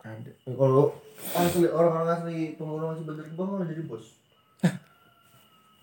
ada. 0.06 0.32
Kalau 0.46 0.94
asli 1.36 1.68
orang-orang 1.70 2.10
asli 2.16 2.38
pemulung 2.58 2.90
asli 2.94 3.04
Bantar 3.06 3.26
Gebang 3.30 3.50
malah 3.56 3.68
jadi 3.70 3.84
bos. 3.86 4.06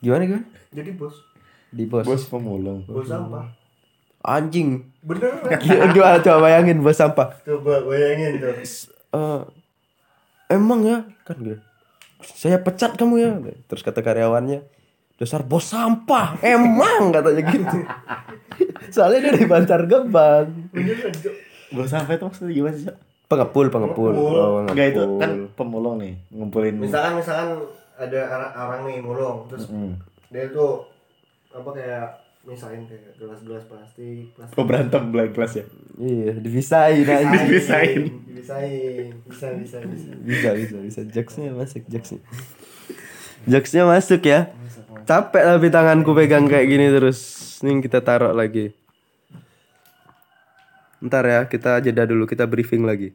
Gimana 0.03 0.23
gimana? 0.29 0.47
Jadi 0.75 0.91
bos. 0.93 1.15
Di 1.73 1.85
bos. 1.89 2.05
Bos 2.05 2.23
pemulung. 2.29 2.85
Bos 2.87 3.09
sampah. 3.09 3.47
Anjing. 4.27 4.83
Bener? 5.07 5.39
Gimana 5.95 6.19
coba 6.19 6.39
bayangin 6.51 6.83
bos 6.83 6.99
sampah. 6.99 7.39
Coba 7.47 7.83
bayangin 7.87 8.43
tuh. 8.43 8.55
Eh, 9.17 9.43
emang 10.51 10.81
ya 10.83 10.99
kan 11.23 11.37
gitu. 11.39 11.59
Saya 12.23 12.59
pecat 12.61 12.99
kamu 12.99 13.15
ya. 13.23 13.31
Terus 13.71 13.87
kata 13.87 14.03
karyawannya 14.03 14.67
dasar 15.17 15.47
bos 15.47 15.71
sampah. 15.71 16.37
Emang 16.45 17.15
katanya 17.15 17.43
gitu. 17.49 17.79
Soalnya 18.95 19.31
dia 19.31 19.43
di 19.43 19.47
Bantar 19.49 19.89
Gebang. 19.89 20.71
Bos 21.73 21.89
sampai 21.91 22.21
itu 22.21 22.25
maksudnya 22.27 22.53
gimana 22.53 22.77
sih? 22.77 22.95
Pengepul, 23.27 23.67
pengepul. 23.69 24.15
Pengepul. 24.15 24.39
Oh, 24.39 24.63
Enggak 24.63 24.87
itu 24.95 25.03
kan 25.19 25.31
pemulung 25.53 25.99
nih, 25.99 26.15
ngumpulin. 26.31 26.79
Misalkan 26.79 27.19
misalkan 27.19 27.59
ada 27.97 28.21
orang, 28.29 28.53
orang 28.55 28.81
nih 28.87 28.99
mulung 29.01 29.51
terus 29.51 29.67
Hmm. 29.67 29.99
dia 30.29 30.47
tuh 30.49 30.85
apa 31.51 31.71
kayak 31.73 32.07
misalnya 32.45 32.87
kayak 32.87 33.19
gelas-gelas 33.19 33.65
plastik, 33.67 34.31
plastik. 34.33 34.55
Oh 34.55 34.63
berantem 34.63 35.11
belah 35.11 35.27
kelas 35.33 35.59
ya? 35.59 35.65
Iya, 35.97 36.39
dipisahin 36.39 37.03
aja. 37.03 37.27
Dipisahin. 37.43 38.03
Dipisahin. 38.31 39.07
Bisa 39.27 39.47
bisa 39.57 39.79
bisa. 39.83 40.09
bisa 40.23 40.51
bisa 40.55 40.77
bisa 40.79 41.01
jokesnya 41.09 41.51
masuk 41.51 41.83
jokesnya 41.89 42.21
jokesnya 43.47 43.83
masuk 43.87 44.23
ya 44.23 44.51
capek 45.07 45.43
tapi 45.47 45.67
tanganku 45.71 46.11
pegang 46.13 46.47
kayak 46.47 46.67
gini 46.67 46.91
terus 46.91 47.19
nih 47.63 47.79
kita 47.81 48.03
taruh 48.03 48.31
lagi 48.31 48.75
ntar 51.05 51.25
ya 51.29 51.41
kita 51.51 51.81
jeda 51.85 52.09
dulu 52.09 52.25
kita 52.25 52.49
briefing 52.49 52.85
lagi. 52.87 53.13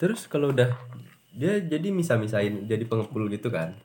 Terus 0.00 0.24
kalau 0.28 0.52
udah 0.52 0.72
dia 1.36 1.60
jadi 1.60 1.92
misa-misain 1.92 2.64
jadi 2.64 2.84
pengepul 2.88 3.28
gitu 3.28 3.52
kan? 3.52 3.76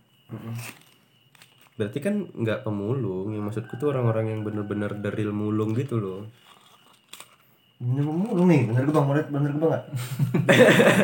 Berarti 1.76 2.00
kan 2.00 2.32
nggak 2.32 2.64
pemulung 2.64 3.36
yang 3.36 3.52
maksudku 3.52 3.76
tuh 3.76 3.92
orang-orang 3.92 4.32
yang 4.32 4.42
bener-bener 4.48 4.96
deril 4.96 5.36
mulung 5.36 5.76
gitu 5.76 6.00
loh. 6.00 6.24
Bener 7.76 8.08
mulung 8.08 8.48
nih, 8.48 8.72
bener 8.72 8.88
gue 8.88 8.96
bang, 8.96 9.08
bener 9.12 9.26
bener 9.28 9.52
gue 9.60 9.68
bang 9.68 9.86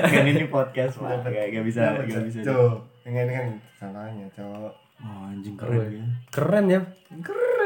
kan 0.07 0.23
ini 0.23 0.47
podcast 0.47 0.95
pak, 1.03 1.27
gak, 1.27 1.51
gak 1.51 1.65
bisa, 1.67 1.99
gak 1.99 2.23
bisa. 2.23 2.39
Cok, 2.47 2.73
yang 3.03 3.27
ini 3.27 3.33
kan 3.35 3.47
salahnya, 3.75 4.25
cok. 4.31 4.71
Oh 5.01 5.27
anjing 5.27 5.59
keren 5.59 5.91
ya. 5.91 6.05
keren 6.31 6.65
ya? 6.71 6.81
Keren 7.19 7.60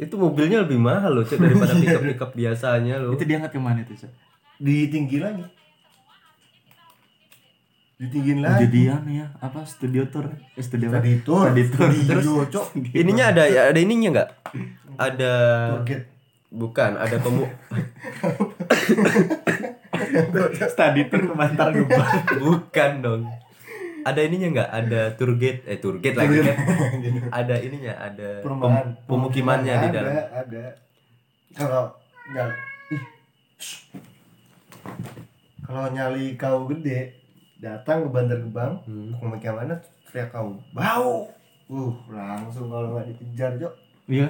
itu 0.00 0.14
mobilnya 0.16 0.64
lebih 0.64 0.76
mahal 0.76 1.12
loh 1.12 1.22
cok 1.22 1.36
daripada 1.38 1.76
pickup 1.78 2.02
pickup 2.02 2.30
biasanya 2.32 2.96
loh 2.96 3.12
Itu 3.12 3.22
diangkat 3.22 3.50
ke 3.50 3.60
mana 3.60 3.80
tuh 3.82 3.96
cok? 3.98 4.12
Ditinggi 4.58 5.18
lagi. 5.18 5.44
Ditinggiin 7.96 8.40
Oh, 8.40 8.44
lagi. 8.46 8.64
jadi 8.64 8.80
anu 8.94 9.12
ya, 9.14 9.28
apa 9.36 9.60
studio 9.62 10.04
tour? 10.06 10.24
Eh, 10.50 10.60
studio 10.60 10.88
tour, 11.20 11.52
Tadi 11.52 11.64
tour. 11.68 11.92
Studio, 11.92 12.32
cok. 12.48 12.66
ininya 12.90 13.24
ada 13.28 13.42
ada 13.44 13.76
ininya 13.76 14.08
nggak 14.10 14.28
ada 14.96 15.32
Target. 15.78 16.02
bukan 16.50 16.90
ada 16.96 17.16
pemu 17.16 17.44
Study 20.66 21.02
tour 21.06 21.22
ke 21.22 21.34
Bantar 21.34 21.68
Gebang. 21.70 22.08
bukan 22.38 22.90
dong 23.00 23.22
ada 24.02 24.20
ininya 24.20 24.48
nggak 24.50 24.70
ada 24.70 25.00
tour 25.12 25.32
gate 25.34 25.60
eh 25.64 25.76
tour 25.76 25.96
gate 25.98 26.14
lagi 26.14 26.40
kan 26.40 26.56
ada 27.40 27.54
ininya 27.56 27.92
ada 27.94 28.28
Perumahan. 28.40 28.86
pem- 28.86 28.96
pemukimannya 29.06 29.74
di 29.76 29.88
dalam 29.90 30.10
Ada, 30.10 30.24
ada. 30.40 30.64
Kalau 31.50 31.82
nyali, 32.30 32.54
kalau 35.60 35.86
nyali 35.90 36.24
kau 36.34 36.66
gede, 36.66 37.14
datang 37.56 38.06
ke 38.06 38.10
Bandar 38.10 38.38
Gebang, 38.38 38.72
Hmm. 38.84 39.18
pemukimannya 39.18 39.76
teriak 40.04 40.30
kau, 40.30 40.54
bau. 40.70 41.26
Uh, 41.66 41.90
langsung 42.06 42.66
kalau 42.66 42.92
nggak 42.92 43.10
dikejar, 43.10 43.54
Cok. 43.56 43.74
Iya. 44.06 44.26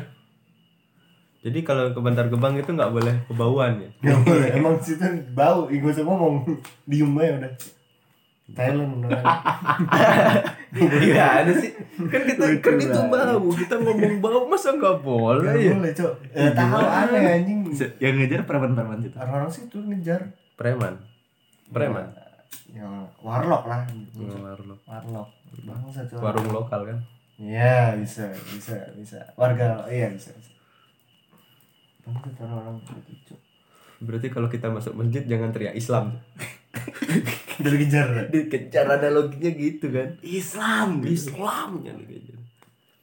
jadi 1.41 1.57
kalau 1.61 1.89
ke 1.89 1.97
Bantar 1.99 2.29
Gebang 2.29 2.53
itu 2.55 2.69
nggak 2.69 2.93
boleh 2.93 3.17
kebauan 3.25 3.81
ya 3.81 3.89
Gak 4.03 4.21
boleh, 4.23 4.49
emang 4.53 4.77
situ 4.77 5.00
bau, 5.33 5.65
gak 5.67 5.89
usah 5.91 6.05
ngomong, 6.05 6.45
diem 6.85 7.09
aja 7.17 7.33
udah. 7.39 7.53
Thailand 8.50 8.90
beneran. 8.99 9.25
Iya 10.71 11.42
ada 11.42 11.50
sih 11.50 11.75
kan 11.99 12.23
kita 12.23 12.47
kan 12.62 12.78
itu 12.78 13.00
bau 13.11 13.50
kita 13.50 13.75
ngomong 13.83 14.23
bau 14.23 14.47
masa 14.47 14.71
nggak 14.71 15.02
boleh 15.02 15.50
Gak 15.50 15.59
ya 15.59 15.75
boleh, 15.75 15.92
Cok. 15.92 16.12
Eh, 16.30 16.50
tahu 16.54 16.78
aneh 16.78 17.23
anjing. 17.42 17.59
Yang 17.99 18.14
ngejar 18.23 18.40
preman-preman 18.47 19.02
itu. 19.02 19.11
Orang-orang 19.19 19.50
situ 19.50 19.83
ngejar. 19.83 20.30
preman 20.54 20.95
preman 21.71 22.07
Ya, 22.71 22.87
warlock 23.19 23.66
lah. 23.66 23.83
warung 24.14 24.78
Warlock. 24.87 25.28
Bangsa, 25.61 26.07
Cok. 26.07 26.23
warung 26.23 26.49
lokal 26.49 26.80
kan 26.87 26.99
Iya 27.35 27.99
bisa 27.99 28.30
bisa 28.47 28.78
bisa 28.95 29.19
warga 29.35 29.83
iya 29.90 30.07
bisa 30.07 30.30
bisa. 30.30 30.54
Bangsat 32.07 32.38
orang-orang 32.38 32.78
gitu 32.87 33.35
Cok. 33.35 33.40
Berarti 34.00 34.28
kalau 34.30 34.47
kita 34.47 34.71
masuk 34.71 34.95
masjid 34.95 35.26
jangan 35.26 35.50
teriak 35.50 35.75
Islam. 35.75 36.14
Dari 37.61 37.76
kejar. 37.79 38.09
Dikejar 38.29 38.87
analoginya 38.90 39.50
gitu 39.50 39.87
kan. 39.88 40.09
Islam 40.21 41.00
Islam 41.02 41.71
yang 41.83 41.97
dikejar. 41.99 42.38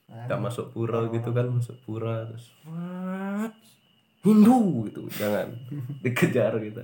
Kita 0.08 0.36
masuk 0.36 0.72
pura 0.72 1.06
gitu 1.08 1.30
kan, 1.30 1.46
masuk 1.48 1.78
pura 1.82 2.26
terus 2.26 2.50
what? 2.66 3.54
Hindu 4.22 4.90
gitu, 4.90 5.06
jangan 5.14 5.54
dikejar 6.04 6.58
gitu. 6.60 6.82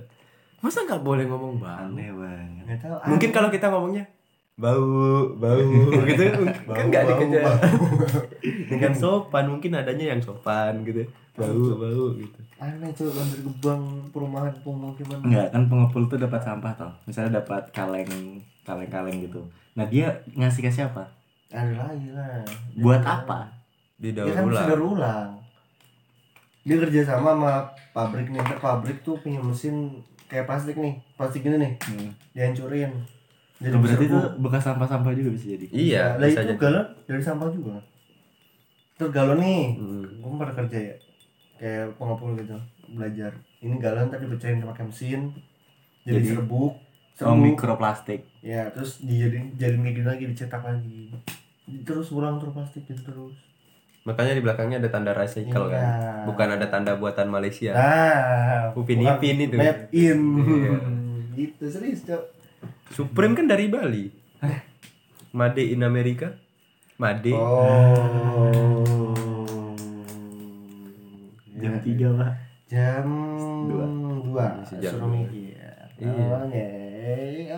Masa 0.58 0.80
nggak 0.82 1.02
boleh 1.02 1.26
ngomong 1.26 1.58
bau? 1.58 1.76
aneh 1.76 2.08
banget 2.08 2.64
Nggak 2.64 2.78
tahu. 2.80 2.96
Mungkin 3.10 3.30
kalau 3.30 3.48
kita 3.48 3.68
ngomongnya 3.68 4.04
bau, 4.54 5.34
bau 5.34 5.58
gitu 6.08 6.22
kan 6.64 6.84
nggak 6.88 7.02
Bau, 7.04 7.10
dikejar. 7.18 7.42
bau. 7.42 7.58
Dengan 8.70 8.92
sopan 9.02 9.44
mungkin 9.50 9.74
adanya 9.74 10.14
yang 10.14 10.22
sopan 10.22 10.86
gitu. 10.86 11.04
Bau, 11.34 11.50
bau 11.74 12.04
gitu. 12.14 12.38
aneh 12.56 12.90
coba 12.90 13.10
banjir 13.12 13.40
gebang 13.42 13.82
perumahan 14.08 14.54
pemukiman. 14.62 15.18
Enggak 15.20 15.50
kan 15.50 15.62
pengepul 15.66 16.02
tuh 16.06 16.16
dapat 16.16 16.40
sampah 16.40 16.72
toh 16.72 16.92
misalnya 17.04 17.38
dapat 17.38 17.66
kaleng 17.70 18.06
kaleng 18.62 18.86
kaleng 18.86 19.18
gitu 19.20 19.42
nah 19.72 19.82
dia 19.84 20.06
ngasih 20.30 20.62
ke 20.62 20.70
siapa 20.70 21.02
Ada 21.48 21.74
lagi 21.76 22.08
lah. 22.08 22.46
buat 22.76 23.02
apa 23.02 23.50
Di 23.96 24.10
Dia 24.10 24.22
daur 24.22 24.30
kan 24.32 24.44
bisa 24.44 24.54
ulang. 24.56 24.68
daur 24.68 24.82
ulang. 24.88 25.30
Dia 26.62 26.76
kerja 26.78 27.00
sama 27.04 27.30
sama 27.32 27.52
pabrik 27.90 28.26
nih, 28.26 28.40
ntar 28.40 28.58
pabrik 28.58 28.98
tuh 29.00 29.14
punya 29.16 29.38
mesin 29.38 29.90
kayak 30.24 30.46
plastik 30.46 30.74
nih, 30.74 30.96
plastik 31.12 31.42
ini 31.42 31.56
nih, 31.58 31.72
hmm. 31.78 32.10
dihancurin. 32.32 32.90
Jadi 33.56 33.70
Oh, 33.70 33.80
berarti 33.80 34.04
itu 34.04 34.18
bekas 34.40 34.62
sampah 34.62 34.82
sampah 34.84 35.12
juga 35.12 35.30
bisa 35.30 35.46
jadi 35.48 35.66
Iya, 35.68 36.04
lah 36.16 36.26
bisa 36.26 36.40
itu 36.40 36.48
jadi. 36.48 36.58
galon 36.58 36.86
dari 37.04 37.20
sampah 37.20 37.48
juga. 37.48 37.74
Terus 38.94 39.10
galon 39.10 39.38
nih, 39.38 39.62
Hmm. 39.76 40.04
gue 40.16 40.30
pernah 40.36 40.56
kerja 40.56 40.78
ya, 40.80 40.94
kayak 41.56 41.94
pengepul 41.94 42.34
gitu, 42.34 42.56
belajar. 42.90 43.32
Ini 43.58 43.74
galon 43.78 44.08
tadi 44.08 44.26
pecahin 44.26 44.60
pakai 44.60 44.84
mesin, 44.84 45.32
jadi, 46.04 46.20
Jadi, 46.20 46.28
serbuk, 46.36 46.74
oh 46.74 46.78
serbuk. 47.16 47.40
mikroplastik 47.40 48.20
Ya, 48.38 48.68
terus 48.68 49.00
dijadiin 49.00 49.56
kayak 49.56 49.94
gini 49.94 50.04
lagi, 50.04 50.24
dicetak 50.28 50.60
lagi. 50.60 51.08
Terus 51.80 52.12
ulang 52.12 52.36
terus 52.36 52.52
plastik 52.52 52.84
gitu 52.84 53.00
terus. 53.00 53.32
Makanya 54.04 54.36
di 54.36 54.44
belakangnya 54.44 54.84
ada 54.84 54.92
tanda 54.92 55.16
recycle 55.16 55.72
Iya. 55.72 55.80
kan. 55.80 55.84
Bukan 56.28 56.48
ada 56.52 56.66
tanda 56.68 56.92
buatan 56.92 57.32
Malaysia. 57.32 57.72
Nah, 57.72 58.76
Upin 58.76 59.00
Ipin 59.00 59.48
itu. 59.48 59.56
Made 59.56 59.88
in. 59.96 60.20
Iya. 60.44 60.76
gitu 61.40 61.64
serius, 61.72 62.04
Cok. 62.04 62.20
Supreme 62.92 63.32
kan 63.32 63.48
dari 63.48 63.72
Bali. 63.72 64.12
Made 65.32 65.64
in 65.64 65.80
Amerika. 65.80 66.36
Made. 67.00 67.32
Oh. 67.32 69.16
Jam 71.64 71.74
tiga 71.80 72.08
pak 72.14 72.32
Jam 72.64 73.06
Dua. 73.68 73.86
dua. 74.24 74.46
Jam 74.80 74.92
Suruh 74.96 75.04
dua. 75.04 75.14
mikir. 75.20 75.52
Iya. 75.94 76.10
Oh, 76.10 76.42
oke. 76.42 76.66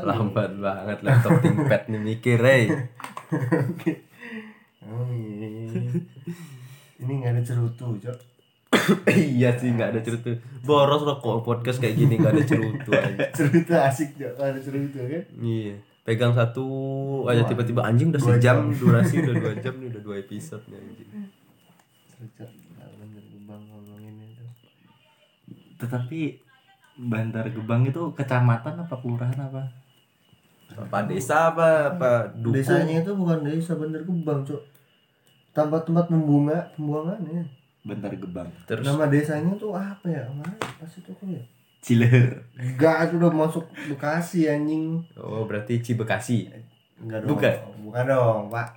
Lambat 0.02 0.50
banget 0.58 0.98
laptop 1.00 1.32
ThinkPad 1.40 1.82
nih 1.88 2.00
mikir, 2.02 2.38
hey. 2.42 2.62
Oh, 4.86 5.06
iya. 5.08 5.78
Ini 6.96 7.12
nggak 7.22 7.32
ada 7.32 7.42
cerutu, 7.42 7.96
Cok. 7.98 8.18
iya 9.34 9.54
sih 9.54 9.72
nggak 9.72 9.88
ada 9.94 10.00
cerutu. 10.02 10.36
Boros 10.62 11.02
loh 11.02 11.18
kok 11.18 11.42
podcast 11.42 11.78
kayak 11.78 11.96
gini 11.96 12.18
nggak 12.18 12.34
ada 12.34 12.44
cerutu 12.44 12.90
aja. 12.98 13.26
Cerutu 13.30 13.72
asik, 13.72 14.14
Cok. 14.14 14.32
Kalau 14.36 14.48
ada 14.52 14.60
cerutu 14.60 15.00
kan. 15.00 15.22
Iya. 15.38 15.75
Pegang 16.02 16.34
satu 16.34 16.66
aja 17.26 17.42
tiba-tiba 17.46 17.82
anjing 17.82 18.10
udah 18.10 18.22
sejam 18.22 18.70
jam. 18.70 18.78
durasi 18.78 19.22
udah 19.22 19.34
dua 19.38 19.54
jam 19.64 19.75
nih 19.75 19.88
udah 19.90 20.02
dua 20.02 20.16
episode 20.18 20.62
nih 20.66 20.78
anjing. 20.78 21.08
Tetapi 25.76 26.40
Bantar 26.97 27.45
Gebang 27.49 27.85
itu 27.85 28.00
kecamatan 28.12 28.80
apa 28.80 28.95
kelurahan 28.97 29.36
apa 29.36 29.62
Apa 30.67 31.04
desa 31.04 31.52
apa 31.52 31.93
apa 31.93 32.32
duku? 32.34 32.56
Desanya 32.58 33.00
itu 33.00 33.12
bukan 33.12 33.45
desa 33.45 33.76
bener 33.76 34.02
gebang, 34.02 34.43
Cok. 34.43 34.62
Tempat-tempat 35.52 36.10
pembunga, 36.10 36.58
pembuangannya. 36.75 37.47
Bantar 37.80 38.10
Gebang 38.12 38.50
Terus 38.67 38.82
Nama 38.82 39.06
desanya 39.06 39.54
tuh 39.54 39.73
apa 39.73 40.04
ya? 40.10 40.26
Mana 40.26 40.50
pas 40.58 40.91
itu 40.91 41.06
kok 41.06 41.23
ya? 41.25 41.39
Cileher 41.78 42.43
Enggak, 42.58 43.08
itu 43.08 43.15
udah 43.17 43.30
masuk 43.30 43.62
Bekasi 43.86 44.50
anjing. 44.50 44.99
oh 45.15 45.47
berarti 45.47 45.78
Cibekasi. 45.78 46.50
Enggak 46.99 47.23
dong. 47.23 47.39
Bukan. 47.39 47.54
Bukan 47.86 48.04
dong, 48.10 48.43
Pak. 48.50 48.69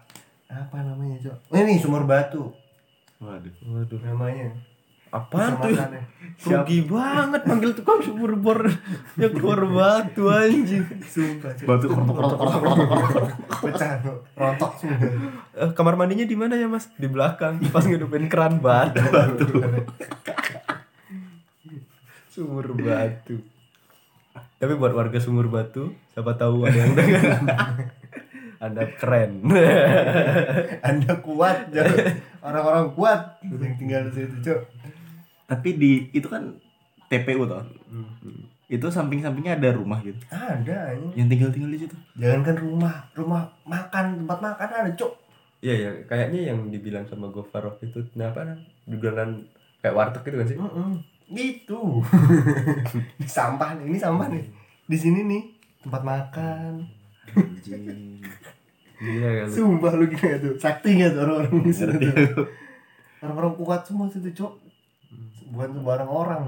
Apa 0.45 0.85
namanya, 0.85 1.17
Cok? 1.17 1.37
Ini 1.51 1.81
Sumur 1.81 2.05
Batu 2.05 2.53
waduh 3.19 3.51
Waduh. 3.65 3.99
namanya. 3.99 4.47
Apaan 5.09 5.51
tuh? 5.61 5.73
Kecamatannya. 5.73 6.19
Rugi 6.39 6.87
banget 6.87 7.41
manggil 7.43 7.75
tukang 7.75 7.99
sumur 7.99 8.31
bor 8.39 8.63
ya 9.19 9.27
keluar 9.27 9.59
batu 9.59 10.31
anjing. 10.31 10.87
Sumpah, 11.03 11.51
batu 11.67 11.91
Pecah, 13.59 13.99
Cok. 13.99 14.17
Rontok 14.39 14.71
semua. 14.79 15.03
Eh, 15.59 15.69
kamar 15.75 15.99
mandinya 15.99 16.23
di 16.23 16.39
mana 16.39 16.55
ya 16.55 16.71
mas? 16.71 16.87
Di 16.95 17.11
belakang 17.11 17.59
pas 17.75 17.83
ngedupin 17.83 18.31
keran 18.31 18.63
batu. 18.63 19.03
sumur 22.31 22.71
batu. 22.71 23.43
Tapi 24.59 24.73
buat 24.79 24.95
warga 24.95 25.19
sumur 25.19 25.51
batu, 25.51 25.91
siapa 26.15 26.39
tahu 26.39 26.63
ada 26.63 26.79
yang 26.79 26.95
dengar. 26.95 27.35
Anda 28.63 28.83
keren. 28.95 29.43
Anda 30.87 31.19
kuat. 31.19 31.71
Orang-orang 32.39 32.95
kuat 32.95 33.43
yang 33.43 33.75
tinggal 33.75 34.07
di 34.07 34.23
situ, 34.23 34.35
Cok. 34.39 34.78
Tapi 35.49 35.75
di 35.75 35.91
itu 36.13 36.29
kan 36.29 36.53
TPU 37.09 37.49
toh 37.49 37.65
itu 38.69 38.85
samping-sampingnya 38.85 39.57
ada 39.57 39.73
rumah 39.73 39.97
gitu 40.05 40.21
Ada 40.29 40.93
anjing. 40.93 41.17
yang 41.17 41.27
tinggal-tinggal 41.27 41.73
di 41.73 41.79
situ 41.81 41.97
Jangankan 42.21 42.55
rumah, 42.61 42.95
rumah 43.17 43.49
makan, 43.65 44.21
tempat 44.21 44.37
makan 44.37 44.69
ada, 44.69 44.91
Cok. 44.93 45.13
Iya 45.65 45.73
ya, 45.73 45.89
kayaknya 46.05 46.53
yang 46.53 46.69
dibilang 46.69 47.03
sama 47.09 47.33
Gofar 47.33 47.65
waktu 47.65 47.89
itu, 47.89 48.05
nah 48.13 48.29
apa 48.29 48.45
nah, 48.45 48.57
jualan 48.85 49.41
kayak 49.81 49.95
warteg 49.97 50.21
gitu 50.21 50.37
kan 50.37 50.47
sih? 50.47 50.57
Mm-mm. 50.61 50.91
Gitu. 51.33 51.79
Ini 53.19 53.27
sampah 53.27 53.75
nih, 53.81 53.85
ini 53.89 53.97
sampah 53.97 54.27
nih. 54.29 54.45
Di 54.85 54.97
sini 54.97 55.19
nih 55.25 55.43
tempat 55.83 56.01
makan. 56.05 56.85
anjing 57.33 58.21
Iya 58.99 59.29
kan. 59.43 59.47
Sumpah 59.49 59.91
lu 59.95 60.05
gila 60.11 60.37
tuh. 60.43 60.53
Sakti 60.59 60.99
gak 60.99 61.15
tuh 61.15 61.21
orang-orang 61.23 61.63
di 61.63 61.73
situ 61.73 61.95
tuh. 61.95 62.47
Orang-orang 63.23 63.53
kuat 63.57 63.81
semua 63.87 64.07
situ, 64.11 64.29
Cok. 64.31 64.53
Bukan 65.49 65.69
sembarang 65.81 66.09
orang. 66.09 66.43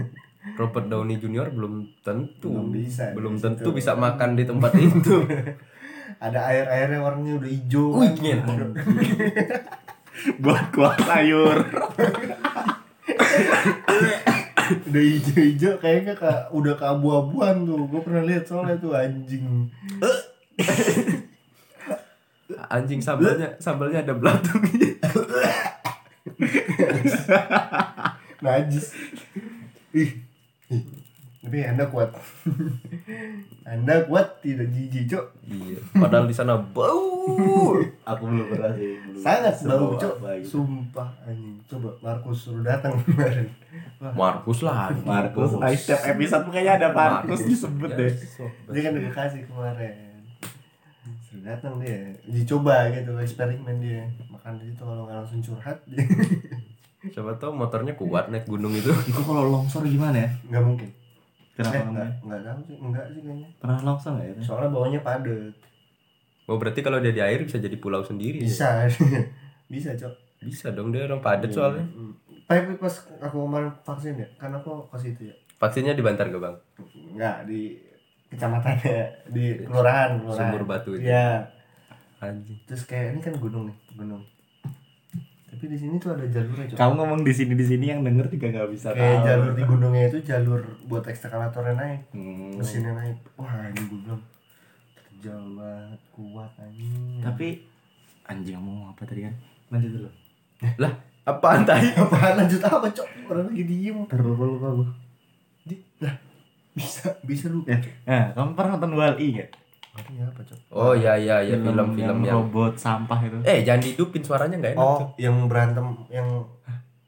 Robert 0.58 0.86
Downey 0.88 1.20
Junior 1.20 1.52
belum 1.52 2.00
tentu 2.00 2.48
Belum 2.48 2.72
bisa 2.72 3.12
belum 3.12 3.36
tentu 3.36 3.70
situ. 3.70 3.76
bisa 3.76 3.92
makan 3.92 4.34
di 4.34 4.44
tempat 4.48 4.72
itu. 4.74 5.20
Ada 6.24 6.40
air-airnya 6.50 7.00
warnanya 7.00 7.34
udah 7.38 7.50
hijau. 7.50 7.86
Wih, 8.00 8.10
kan. 8.12 8.20
nyet. 8.24 8.40
buat 10.42 10.68
kuah 10.74 11.00
sayur 11.00 11.64
udah 14.70 15.02
hijau-hijau 15.02 15.74
kayaknya 15.80 16.14
kayak 16.14 16.52
udah 16.52 16.74
keabu-abuan 16.76 17.64
tuh. 17.66 17.88
Gue 17.88 18.00
pernah 18.04 18.22
lihat 18.22 18.44
soalnya 18.46 18.76
tuh 18.78 18.92
anjing. 18.94 19.66
Anjing 22.70 23.00
sambalnya 23.02 23.56
sambalnya 23.58 24.02
ada 24.04 24.14
belatungnya. 24.14 24.94
Najis. 28.40 28.96
Ih. 29.92 30.10
Tapi 31.40 31.56
Anda 31.64 31.88
kuat. 31.88 32.12
anda 33.64 34.04
kuat 34.04 34.44
tidak 34.44 34.68
jijik, 34.76 35.08
Cok. 35.08 35.26
Iya. 35.48 35.80
Padahal 35.96 36.28
di 36.28 36.36
sana 36.36 36.60
bau. 36.60 37.00
aku 38.04 38.22
belum 38.26 38.46
pernah 38.50 38.72
sih 38.76 38.96
belum 38.98 39.22
Sangat 39.24 39.54
bau, 39.64 39.96
Cok. 39.96 40.14
gitu. 40.20 40.60
Sumpah 40.60 41.08
anjing. 41.24 41.56
Coba 41.64 41.90
Markus 42.04 42.38
suruh 42.44 42.60
datang 42.60 42.92
kemarin. 43.02 43.48
Markus 44.00 44.60
lah. 44.60 44.92
Markus 45.00 45.56
ah, 45.56 45.72
setiap 45.72 46.02
episode 46.12 46.42
tuh 46.44 46.52
kayaknya 46.52 46.72
ada 46.76 46.88
Markus 46.92 47.40
disebut 47.44 47.90
deh 47.96 48.12
dia 48.72 48.80
kan 48.84 48.92
udah 48.96 49.12
kasih 49.16 49.42
kemarin. 49.48 49.94
Suruh 51.24 51.42
datang 51.44 51.80
dia. 51.80 52.14
Dicoba 52.28 52.92
gitu 52.92 53.16
eksperimen 53.16 53.80
dia. 53.80 54.04
Makan 54.28 54.60
di 54.60 54.72
situ 54.72 54.82
kalau 54.84 55.08
nggak 55.08 55.16
langsung 55.24 55.40
curhat 55.40 55.78
dia. 55.88 56.04
Siapa 57.20 57.36
tahu 57.36 57.52
motornya 57.52 57.92
kuat 57.92 58.32
naik 58.32 58.48
gunung 58.48 58.72
itu. 58.72 58.88
itu 59.12 59.20
kalau 59.20 59.44
longsor 59.44 59.84
gimana 59.84 60.16
ya 60.24 60.30
Nggak 60.48 60.64
mungkin. 60.64 60.88
kenapa 61.52 61.76
eh, 61.76 61.82
namanya 61.84 61.92
enggak, 61.92 62.10
enggak 62.24 62.40
tahu 62.40 62.60
sih, 62.64 62.76
enggak 62.80 63.04
sih 63.12 63.20
kayaknya. 63.20 63.48
pernah 63.60 63.78
longsor 63.84 64.10
nggak 64.16 64.26
ya 64.26 64.34
Soalnya 64.40 64.68
bawahnya 64.72 65.00
padat. 65.04 65.54
Oh 66.48 66.56
berarti 66.56 66.80
kalau 66.80 66.98
dia 66.98 67.12
di 67.12 67.20
air 67.20 67.44
bisa 67.44 67.60
jadi 67.60 67.76
pulau 67.76 68.00
sendiri. 68.00 68.40
ya? 68.40 68.48
Bisa. 68.48 68.68
Bisa, 69.70 69.94
Cok. 69.94 70.14
Bisa 70.42 70.72
dong 70.72 70.90
dia 70.90 71.04
orang 71.06 71.20
padat 71.20 71.52
soalnya. 71.52 71.84
Hmm. 71.94 72.10
Tapi 72.48 72.74
pas 72.74 72.90
aku 73.22 73.36
kemarin 73.46 73.70
vaksin 73.86 74.18
ya, 74.18 74.26
kan 74.34 74.50
aku 74.50 74.82
ke 74.88 74.96
situ 74.98 75.30
ya. 75.30 75.34
Vaksinnya 75.60 75.94
di 75.94 76.02
Bantar 76.02 76.26
Gebang. 76.26 76.56
Enggak 77.14 77.46
di 77.46 77.78
kecamatannya, 78.26 79.30
di 79.30 79.62
kelurahan, 79.62 80.18
kelurahan. 80.18 80.50
Sumur 80.50 80.62
Batu 80.64 80.96
itu. 80.96 81.06
Iya. 81.06 81.44
anjing 82.20 82.60
terus 82.68 82.84
kayak 82.84 83.16
ini 83.16 83.20
kan 83.24 83.32
gunung 83.40 83.64
nih 83.64 83.76
gunung 83.96 84.20
tapi 85.60 85.68
di 85.68 85.76
sini 85.76 85.94
tuh 85.96 86.10
ada 86.10 86.24
jalurnya 86.24 86.64
Cok. 86.66 86.74
Kamu 86.74 86.92
ngomong 86.96 87.20
di 87.20 87.32
sini 87.32 87.52
di 87.52 87.62
sini 87.62 87.84
yang 87.86 88.00
denger 88.00 88.26
juga 88.28 88.46
nggak 88.48 88.68
bisa 88.70 88.88
kayak 88.90 89.04
tahu. 89.14 89.26
jalur 89.26 89.50
di 89.52 89.62
gunungnya 89.62 90.04
itu 90.06 90.18
jalur 90.22 90.60
buat 90.84 91.04
ekskavatornya 91.04 91.74
naik 91.74 92.00
Hmm. 92.10 92.56
mesinnya 92.56 92.92
naik 92.94 93.20
wah 93.34 93.52
ini 93.62 93.80
gue 93.82 93.98
bilang 94.00 94.22
terjal 94.96 95.42
banget 95.52 96.00
kuat 96.10 96.52
anjing 96.56 97.20
Tapi 97.20 97.48
anjing 98.24 98.56
kamu 98.56 98.64
ngomong 98.66 98.88
apa 98.88 99.02
tadi 99.04 99.20
kan? 99.22 99.34
Lanjut 99.68 99.90
dulu. 99.94 100.10
lah 100.78 100.92
apaan 101.22 101.62
tadi 101.62 101.92
apaan 102.00 102.34
lanjut 102.38 102.60
apa 102.62 102.88
cok 102.88 103.08
orang 103.28 103.44
lagi 103.46 103.62
diem 103.62 103.98
Terus 104.06 104.24
lupa 104.26 104.44
lupa 104.46 104.68
gue. 104.74 104.88
bisa 106.70 107.12
bisa 107.20 107.46
lu 107.46 107.60
Ya. 107.66 107.76
Nah, 108.06 108.24
kamu 108.32 108.50
pernah 108.54 108.70
nonton 108.74 108.94
Wall-E 108.94 109.26
nggak? 109.28 109.50
Ini 110.02 110.20
apa 110.22 110.40
cok 110.40 110.58
oh 110.70 110.92
ya 110.92 111.12
ya 111.14 111.36
ya 111.40 111.56
film-film 111.56 111.96
yang 111.98 112.18
yang 112.22 112.36
robot 112.40 112.72
sampah 112.74 113.18
itu. 113.20 113.36
eh 113.42 113.60
jangan 113.60 113.80
dihidupin 113.80 114.22
suaranya 114.22 114.56
nggak 114.56 114.74
enak 114.74 114.82
oh 114.82 114.98
tuh. 114.98 115.08
yang 115.16 115.36
berantem 115.44 115.86
yang 116.08 116.28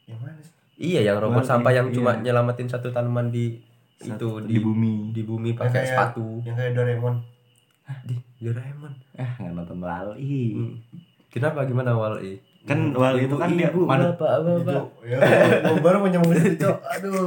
yang 0.04 0.18
mana 0.18 0.38
sih 0.38 0.52
iya 0.76 1.00
yang 1.02 1.18
robot 1.18 1.40
Wall-E, 1.40 1.50
sampah 1.50 1.72
yang 1.72 1.88
iya. 1.88 1.94
cuma 1.94 2.10
nyelamatin 2.16 2.66
satu 2.66 2.88
tanaman 2.88 3.28
di 3.28 3.56
itu 3.98 4.10
Satu- 4.10 4.42
di, 4.42 4.52
di 4.52 4.58
bumi. 4.58 4.94
di 5.10 5.22
bumi 5.22 5.50
Yang 5.50 5.58
pakai 5.58 5.72
kayak- 5.72 5.88
sepatu 5.88 6.26
yang 6.42 6.56
kayak 6.56 6.72
Doraemon 6.74 7.14
di 8.02 8.14
Doraemon 8.38 8.92
Eh, 9.14 9.30
nggak 9.38 9.52
nonton 9.54 9.78
Wall-E. 9.78 10.40
Hmm. 10.52 10.74
kenapa 11.28 11.64
gimana 11.64 11.92
wal 11.92 12.16
i 12.18 12.36
Kan 12.62 12.94
Wall-E 12.94 13.26
itu 13.26 13.34
kan 13.34 13.50
dia 13.58 13.74
ibu 13.74 13.82
manut 13.82 14.14
bapak 14.14 14.30
itu 14.38 14.50
bapak 14.62 14.86
ya 15.02 15.18
baru 15.82 15.96
mau 15.98 16.08
nyambung 16.08 16.32
cok. 16.34 16.76
Aduh. 16.78 17.18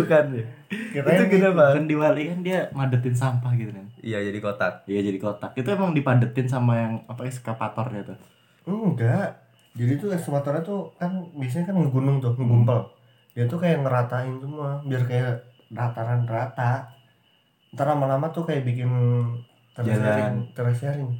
Bukan 0.00 0.24
ya 0.32 1.00
itu 1.04 1.24
kenapa? 1.28 1.76
Kan 1.76 1.84
di 1.84 1.94
Wall-E 1.94 2.22
kan 2.32 2.40
dia 2.40 2.58
madetin 2.72 3.12
sampah 3.12 3.52
gitu 3.54 3.70
kan. 3.70 3.86
iya 4.00 4.18
jadi 4.22 4.38
kotak. 4.40 4.88
Iya 4.88 5.00
jadi 5.12 5.18
kotak. 5.20 5.52
Itu 5.54 5.68
emang 5.68 5.92
dipadetin 5.92 6.48
sama 6.48 6.72
yang 6.80 6.94
apa 7.04 7.28
ekskavatornya 7.28 8.02
tuh. 8.08 8.18
enggak. 8.66 9.44
Jadi 9.76 9.92
tuh 10.00 10.08
ekskavatornya 10.16 10.64
tuh 10.64 10.88
kan 10.96 11.12
biasanya 11.36 11.70
kan 11.70 11.76
ngegunung 11.76 12.16
tuh 12.24 12.32
ngegumpal 12.34 12.96
dia 13.36 13.44
tuh 13.44 13.60
kayak 13.60 13.84
ngeratain 13.84 14.40
semua 14.40 14.80
biar 14.88 15.04
kayak 15.04 15.36
dataran 15.68 16.24
rata 16.24 16.88
ntar 17.76 17.84
lama-lama 17.84 18.32
tuh 18.32 18.48
kayak 18.48 18.64
bikin 18.64 18.88
terasiring 19.76 20.48
terasiring 20.56 21.12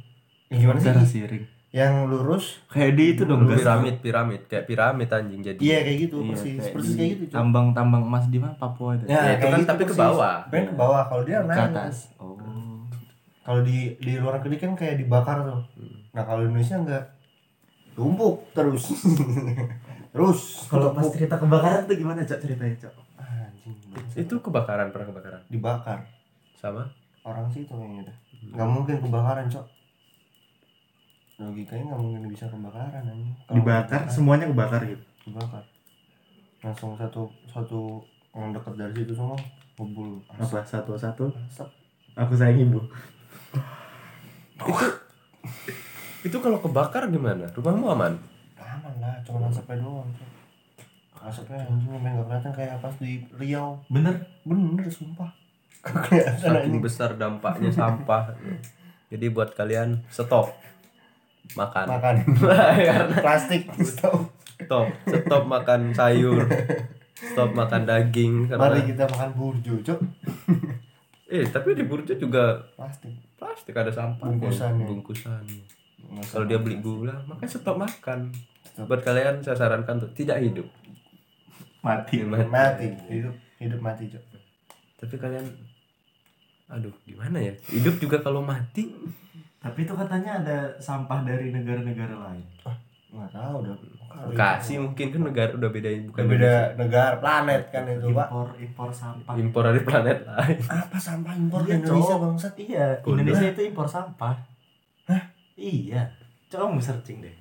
ya, 0.49 0.57
gimana 0.57 0.81
sih? 0.81 1.21
Siring. 1.21 1.45
Yang 1.75 2.07
lurus? 2.07 2.63
Kayak 2.71 2.91
di 2.95 3.05
itu 3.13 3.21
dong, 3.27 3.43
guys. 3.43 3.59
piramid 3.59 3.95
piramid. 3.99 4.41
Kayak 4.47 4.65
piramid 4.71 5.09
anjing 5.11 5.41
jadi. 5.43 5.59
Iya 5.59 5.77
kayak 5.83 5.97
gitu 6.07 6.15
Iya, 6.23 6.29
persis. 6.31 6.55
kayak 6.57 6.73
persis 6.73 6.93
kayak 6.95 7.09
gitu 7.11 7.23
Cok. 7.27 7.35
Tambang-tambang 7.35 8.03
emas 8.07 8.25
di 8.31 8.39
mana? 8.39 8.55
Papua 8.55 8.89
itu. 8.95 9.05
Ya, 9.05 9.21
itu 9.35 9.45
kan 9.51 9.61
tapi 9.67 9.83
ke 9.83 9.95
bawah. 9.95 10.35
pengen 10.47 10.65
ke 10.71 10.75
bawah. 10.79 11.03
Kalau 11.11 11.23
dia 11.27 11.37
ke 11.43 11.47
naik 11.51 11.63
atas. 11.75 11.97
Oh. 12.17 12.35
kalau 13.47 13.63
di 13.63 13.95
di 14.03 14.19
luar 14.19 14.43
negeri 14.43 14.59
kan 14.59 14.75
kayak 14.75 14.99
dibakar 14.99 15.39
tuh. 15.47 15.63
Nah 16.11 16.23
kalau 16.27 16.43
di 16.43 16.51
Indonesia 16.51 16.75
enggak. 16.79 17.03
Tumpuk 17.95 18.51
terus. 18.53 18.91
Terus. 20.17 20.65
Kalau 20.65 20.97
pas 20.97 21.05
cerita 21.13 21.37
kebakaran 21.37 21.85
tuh 21.85 21.93
gimana, 21.93 22.25
Cok? 22.25 22.41
Ceritanya, 22.41 22.73
Cok? 22.81 22.93
anjing 23.77 24.17
itu 24.17 24.33
kebakaran 24.41 24.89
pernah 24.89 25.07
kebakaran? 25.13 25.41
Dibakar. 25.45 25.99
Sama? 26.57 26.89
Orang 27.21 27.45
situ 27.53 27.69
kayaknya 27.69 28.09
dah. 28.09 28.17
Nggak 28.57 28.69
mungkin 28.71 28.95
kebakaran 29.03 29.45
cok 29.51 29.76
logikanya 31.37 31.93
nggak 31.93 32.01
mungkin 32.01 32.23
bisa 32.33 32.45
kebakaran 32.49 33.03
anjing. 33.05 33.33
Kalau 33.45 33.55
Dibakar, 33.61 34.01
semuanya 34.09 34.45
kebakar 34.49 34.81
gitu. 34.89 35.03
dibakar 35.29 35.63
langsung 36.65 36.97
satu 36.97 37.29
satu 37.45 38.01
yang 38.33 38.49
dekat 38.49 38.73
dari 38.73 38.93
situ 38.97 39.13
semua 39.13 39.37
ngebul. 39.77 40.17
Apa? 40.33 40.65
Satu-satu? 40.65 41.29
asap. 41.45 41.69
Aku 42.17 42.33
sayang 42.33 42.65
ibu. 42.65 42.81
itu 46.25 46.37
kalau 46.41 46.57
kebakar 46.57 47.05
gimana? 47.13 47.45
Rumahmu 47.53 47.85
aman? 47.93 48.13
Aman 48.57 48.93
lah 48.97 49.13
cuma 49.21 49.45
asapnya 49.47 49.85
doang 49.85 50.09
Cok. 50.17 50.29
asapnya 51.29 51.61
anjing 51.65 51.89
sampai 51.93 52.09
nggak 52.13 52.25
kelihatan 52.25 52.51
kayak 52.57 52.75
pas 52.81 52.95
di 52.97 53.21
Riau. 53.37 53.77
Bener? 53.93 54.15
bener 54.41 54.89
sumpah. 54.89 55.29
Saking 56.41 56.81
besar 56.85 57.13
dampaknya 57.15 57.69
sampah. 57.69 58.33
Jadi 59.13 59.25
buat 59.29 59.53
kalian 59.53 60.01
stop 60.09 60.51
makan. 61.55 61.85
Makan. 61.87 62.15
Plastik 63.23 63.69
stop. 63.85 64.33
Stop. 64.57 64.87
Stop 65.05 65.43
makan 65.45 65.93
sayur. 65.93 66.43
Stop 67.17 67.53
makan 67.53 67.85
daging. 67.85 68.49
Mari 68.49 68.57
karena 68.57 68.81
kita 68.85 69.03
makan 69.09 69.29
burjo 69.37 69.75
cok. 69.81 69.99
Eh 71.27 71.43
tapi 71.43 71.75
di 71.75 71.83
burjo 71.83 72.15
juga 72.15 72.55
plastik. 72.79 73.11
Plastik 73.35 73.75
ada 73.75 73.91
sampah. 73.91 74.31
Bungkusannya. 74.31 74.87
bungkusannya. 74.87 75.59
Nggak 76.07 76.23
kalau 76.31 76.45
dia 76.47 76.55
beli 76.55 76.79
gula 76.79 77.19
makanya 77.27 77.51
stop 77.51 77.75
makan. 77.75 78.31
Stop. 78.63 78.87
buat 78.87 79.03
kalian 79.03 79.43
saya 79.43 79.59
sarankan 79.59 79.99
untuk 79.99 80.15
tidak 80.15 80.39
hidup 80.39 80.63
Mati. 81.83 82.23
mati. 82.23 82.87
Hidup 83.11 83.35
hidup 83.59 83.79
mati 83.83 84.07
cok. 84.07 84.23
Tapi 85.03 85.15
kalian 85.19 85.45
aduh 86.71 86.95
gimana 87.03 87.43
ya? 87.43 87.59
Hidup 87.75 87.99
juga 87.99 88.23
kalau 88.23 88.39
mati 88.39 88.87
Tapi 89.67 89.79
itu 89.83 89.93
katanya 89.93 90.31
ada 90.39 90.57
sampah 90.77 91.19
dari 91.21 91.51
negara-negara 91.51 92.15
lain. 92.15 92.45
nggak 93.07 93.31
tahu 93.31 93.57
dah 93.63 93.75
Bekasi 94.27 94.73
mungkin 94.77 95.07
kan 95.09 95.21
negara 95.23 95.51
udah 95.53 95.69
beda 95.69 95.89
bukan 96.09 96.21
Udah 96.21 96.27
beda 96.27 96.53
negara 96.75 97.15
planet 97.17 97.61
kan 97.69 97.85
itu 97.85 98.09
pak 98.09 98.27
Impor 98.27 98.47
impor 98.57 98.89
sampah. 98.89 99.33
impor 99.37 99.63
dari 99.63 99.81
planet 99.81 100.17
lain 100.25 100.57
apa 100.65 100.97
sampah 100.97 101.33
impor 101.33 101.61
Iya, 101.63 101.75
Indonesia 101.77 102.15
bangsat 102.17 102.53
Iya, 102.57 102.87
Indonesia 102.99 103.47
itu 103.47 103.61
impor 103.63 103.85
sampah. 103.85 104.33
Hah? 105.05 105.21
Iya. 105.53 106.01
Coba 106.47 106.67
kamu 106.67 106.81
searching 106.81 107.17
deh. 107.21 107.35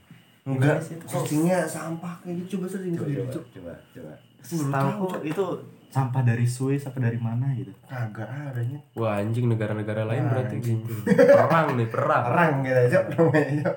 enggak 0.44 0.78
Indonesia 0.78 1.08
searchingnya 1.08 1.58
sampah 1.66 2.14
kayak 2.20 2.34
gitu 2.38 2.48
coba 2.54 2.66
searching 2.68 2.92
Coba, 2.94 3.08
coba, 3.08 3.32
coba, 3.50 3.72
coba. 3.90 4.12
Setahu 4.46 4.70
tahu, 4.70 5.04
kok 5.10 5.22
itu 5.26 5.44
sampah 5.90 6.22
dari 6.22 6.46
Swiss 6.46 6.86
apa 6.86 6.98
dari 7.00 7.16
mana 7.16 7.50
gitu. 7.56 7.72
kagak 7.88 8.28
adanya 8.28 8.78
wah 8.94 9.16
anjing 9.18 9.48
negara-negara 9.50 10.06
lain 10.06 10.28
berarti 10.28 10.56
Anjing. 10.60 10.78
gitu. 10.84 10.92
Perang 11.34 11.66
nih 11.74 11.88
perang. 11.88 12.24
Perang 12.30 12.52
gitu 12.62 12.80
cok 12.94 13.04
namanya 13.16 13.70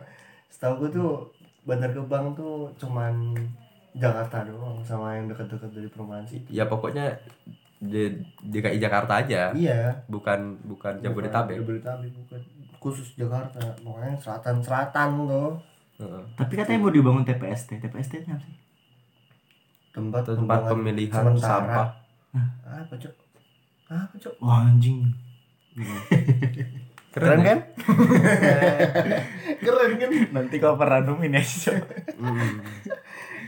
setahu 0.52 0.74
gue 0.86 0.90
tuh 1.00 1.12
Bantar 1.64 1.92
Gebang 1.94 2.34
tuh 2.36 2.70
cuman 2.76 3.34
Jakarta 3.96 4.46
doang 4.46 4.84
sama 4.86 5.16
yang 5.18 5.32
dekat-dekat 5.32 5.72
dari 5.74 5.88
perumahan 5.90 6.26
situ 6.28 6.50
ya 6.50 6.68
pokoknya 6.70 7.18
di 7.80 8.12
DKI 8.44 8.76
Jakarta 8.76 9.24
aja. 9.24 9.56
Iya. 9.56 10.04
Bukan 10.12 10.60
bukan 10.68 11.00
Jabodetabek. 11.00 11.64
Jabodetabek 11.64 12.12
bukan. 12.12 12.42
Khusus 12.80 13.16
Jakarta 13.16 13.60
pokoknya 13.80 14.20
selatan-selatan 14.20 15.10
tuh. 15.28 15.52
Heeh. 16.00 16.24
Tapi 16.36 16.54
katanya 16.60 16.80
mau 16.84 16.92
dibangun 16.92 17.24
TPST. 17.24 17.80
TPST 17.80 18.28
apa 18.28 18.44
sih? 18.44 18.56
Tempat 19.90 20.22
tempat 20.24 20.60
pemilihan 20.68 21.24
sementara. 21.26 21.40
sampah 21.42 21.88
apa 22.64 22.94
cok 22.94 23.14
apa 23.90 24.16
cok 24.16 24.34
Wah 24.40 24.66
anjing. 24.66 25.02
keren 27.10 27.42
kan 27.42 27.60
keren 29.64 29.92
kan 29.98 30.10
Nanti 30.32 30.56
kau 30.58 30.76
pernah 30.76 31.02
nemuin 31.02 31.34
ya 31.34 31.42
Cok. 31.42 31.78
Mm. 32.16 32.52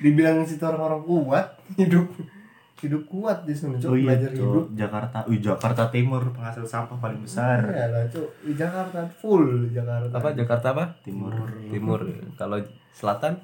dibilang 0.02 0.42
situ 0.42 0.64
orang-orang 0.64 1.02
kuat 1.04 1.48
hidup 1.78 2.10
hidup 2.82 3.04
kuat 3.06 3.46
di 3.46 3.54
sana 3.54 3.78
cok 3.78 3.86
Oh 3.86 3.96
iya, 3.96 4.18
belajar 4.18 4.32
hidup 4.34 4.66
Cok. 4.66 4.74
Jakarta. 4.74 5.18
Wih, 5.30 5.38
Jakarta 5.40 5.84
Timur 5.88 6.22
penghasil 6.32 6.66
sampah 6.66 6.98
paling 6.98 7.22
besar. 7.22 7.62
Iya 7.64 7.86
lah 7.88 8.04
cok 8.08 8.30
di 8.42 8.54
Jakarta 8.56 9.00
full 9.14 9.46
Jakarta 9.70 10.10
apa 10.12 10.30
Jakarta 10.34 10.68
apa 10.72 10.86
Timur. 11.00 11.34
timur 11.70 12.02
kalau 12.34 12.58
selatan 12.92 13.38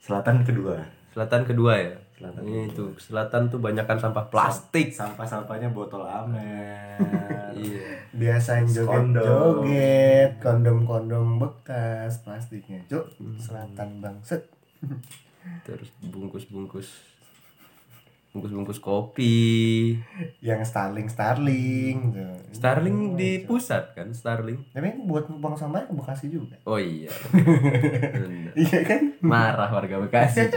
Selatan 0.00 0.44
kedua. 0.44 0.80
Selatan 1.14 1.46
kedua 1.46 1.78
ya? 1.78 1.94
Selatan 2.18 2.42
itu. 2.46 2.84
Selatan 2.98 3.42
tuh 3.46 3.62
banyakkan 3.62 4.02
sampah 4.02 4.26
plastik. 4.26 4.90
Sampah-sampahnya 4.90 5.70
botol 5.70 6.02
amer. 6.02 6.98
iya. 7.62 8.02
Biasa 8.10 8.58
yang 8.58 8.68
joget-joget 8.70 10.42
kondom-kondom 10.42 11.38
bekas 11.38 12.18
plastiknya. 12.26 12.82
Cok 12.90 13.06
selatan 13.38 14.02
bangset. 14.02 14.50
Terus 15.66 15.94
bungkus-bungkus 16.02 17.14
bungkus-bungkus 18.34 18.82
kopi. 18.82 19.94
Yang 20.42 20.74
Starling 20.74 21.06
Starling 21.06 21.96
tuh. 22.10 22.34
Starling 22.50 23.14
di 23.14 23.46
pusat 23.46 23.94
kan 23.94 24.10
Starling? 24.10 24.58
Tapi 24.74 24.90
ini 24.90 25.06
buat 25.06 25.30
buang 25.30 25.54
sampahnya 25.54 25.86
ke 25.86 25.94
Bekasi 25.94 26.26
juga. 26.26 26.58
Oh 26.66 26.82
iya. 26.82 27.14
Iya 28.54 28.80
kan? 28.86 29.18
Marah 29.22 29.70
warga 29.70 30.02
Bekasi 30.02 30.50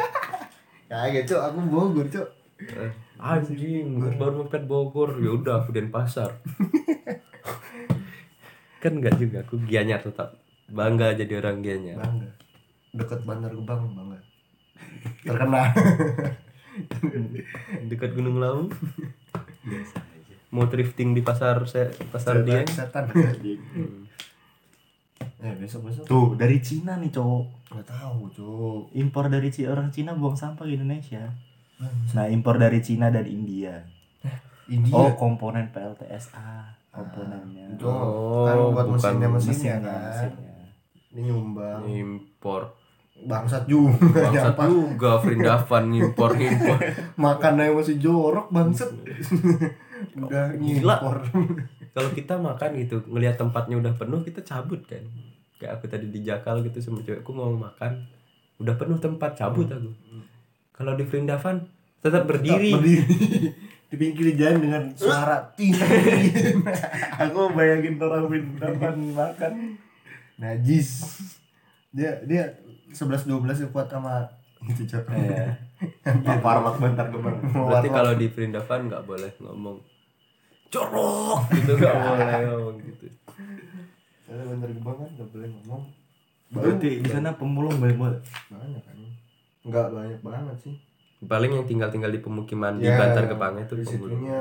kagak 0.88 1.23
cok 1.28 1.41
aku 1.52 1.60
Bogor 1.67 2.08
cok 2.08 2.30
Eh, 2.58 2.89
anjing 3.21 4.02
baru 4.17 4.41
mepet 4.41 4.65
Bogor. 4.65 5.21
Ya 5.21 5.30
udah 5.30 5.62
aku 5.62 5.78
Denpasar. 5.78 6.41
Kan 8.82 8.97
enggak 8.97 9.21
juga 9.21 9.45
aku 9.45 9.62
Gianyar 9.69 10.02
tetap. 10.02 10.41
Bangga 10.65 11.13
jadi 11.13 11.38
orang 11.38 11.62
Gianyar. 11.62 12.02
Bangga. 12.02 12.30
Deket 12.97 13.21
Bandar 13.30 13.54
Gebang 13.54 13.93
bangga. 13.93 14.19
Terkenal. 15.21 15.69
Dekat 17.93 18.12
Gunung 18.17 18.41
Lawu. 18.41 18.73
Mau 20.50 20.65
thrifting 20.65 21.13
di 21.13 21.21
pasar 21.21 21.62
se 21.69 21.93
pasar 22.10 22.41
Dieng? 22.41 22.65
setan. 22.65 23.06
Eh 25.38 25.54
besok 25.56 25.86
besok. 25.86 26.04
Tuh, 26.04 26.28
dari 26.34 26.58
Cina 26.60 26.97
nih, 26.97 27.10
cowok. 27.10 27.45
Nggak 27.69 27.88
tahu 27.88 28.17
cuk. 28.32 28.82
Impor 28.91 29.28
dari 29.28 29.50
Cina, 29.50 29.69
orang 29.71 29.89
Cina 29.89 30.12
buang 30.12 30.34
sampah 30.34 30.63
ke 30.63 30.73
Indonesia. 30.73 31.30
Nah, 32.12 32.26
impor 32.26 32.58
dari 32.58 32.82
Cina 32.82 33.08
dan 33.08 33.23
India. 33.23 33.86
India. 34.67 34.91
Oh, 34.91 35.13
komponen 35.13 35.69
PLTSA 35.69 36.73
komponennya. 36.89 37.69
itu 37.69 37.86
Oh, 37.86 38.43
kan 38.43 38.58
buat 38.73 38.88
mesinnya 38.89 39.30
mesinnya 39.30 39.54
Mesinnya, 39.54 39.76
kan. 39.80 40.02
mesinnya. 40.10 40.56
Ini 41.08 41.21
nyumbang. 41.23 41.82
impor 41.86 42.62
Bangsat 43.17 43.63
juga. 43.65 43.97
bangsat 44.28 44.58
juga 44.60 45.12
Frindavan 45.17 45.89
impor 45.91 46.34
impor 46.34 46.78
Makan 47.23 47.54
aja 47.60 47.71
masih 47.71 47.97
jorok 47.97 48.50
bangsat. 48.50 48.89
Udah 50.15 50.54
Gila. 50.54 50.97
ngimpor. 50.97 51.17
kalau 51.97 52.13
kita 52.13 52.38
makan 52.38 52.77
gitu 52.77 53.01
ngelihat 53.10 53.41
tempatnya 53.41 53.81
udah 53.81 53.93
penuh 53.97 54.21
kita 54.21 54.45
cabut 54.45 54.86
kan 54.86 55.01
kayak 55.57 55.81
aku 55.81 55.89
tadi 55.89 56.13
di 56.13 56.21
Jakal 56.21 56.62
gitu 56.62 56.77
sama 56.77 57.01
cewekku 57.01 57.33
mau 57.33 57.49
makan 57.49 58.05
udah 58.62 58.77
penuh 58.77 59.01
tempat 59.01 59.33
cabut 59.33 59.65
aku 59.65 59.89
kalau 60.77 60.93
di 60.93 61.01
Frindavan 61.10 61.65
tetap 62.05 62.29
berdiri 62.29 62.77
Berdiri. 62.77 62.97
Di 63.88 63.95
pinggir 63.95 64.36
jalan 64.36 64.60
dengan 64.60 64.83
suara 64.99 65.47
tinggi. 65.55 65.79
Aku 67.23 67.55
bayangin 67.55 67.95
orang 68.03 68.27
Windows 68.27 68.99
makan 69.15 69.79
najis. 70.36 71.07
Dia 71.95 72.19
dia 72.27 72.51
11 72.91 73.31
12 73.31 73.71
kuat 73.71 73.88
sama 73.88 74.27
itu 74.67 74.83
cok. 74.83 75.07
Iya. 75.07 75.55
Parmak 76.43 76.83
bentar 76.83 77.07
gebang. 77.07 77.39
berarti 77.39 77.88
kalau 77.88 78.12
di 78.19 78.27
Frindavan 78.27 78.91
nggak 78.91 79.07
boleh 79.07 79.31
ngomong 79.39 79.79
corok 80.67 81.39
gitu 81.51 81.71
nggak 81.73 81.95
boleh 81.95 82.25
ngomong 82.43 82.77
gitu 82.82 83.06
Kalau 84.23 84.43
bentar 84.45 84.69
gebang 84.69 84.97
kan 84.97 85.10
nggak 85.10 85.30
boleh 85.30 85.47
ngomong. 85.49 85.84
Berarti 86.47 86.89
di 86.99 87.10
sana 87.10 87.32
pemulung 87.32 87.75
banyak 87.75 87.95
banget. 87.97 88.21
banyak 88.47 88.82
kan? 88.82 88.97
Enggak 89.62 89.88
banyak 89.89 90.19
banget 90.21 90.58
sih. 90.62 90.75
paling 91.19 91.49
yang 91.51 91.65
tinggal-tinggal 91.65 92.08
di 92.08 92.19
pemukiman 92.19 92.75
di 92.75 92.86
Ya, 92.86 92.93
Bantar 92.95 93.25
Kepang 93.25 93.58
itu 93.58 93.73
di 93.73 93.84
pemulung. 93.84 94.19
situnya. 94.19 94.39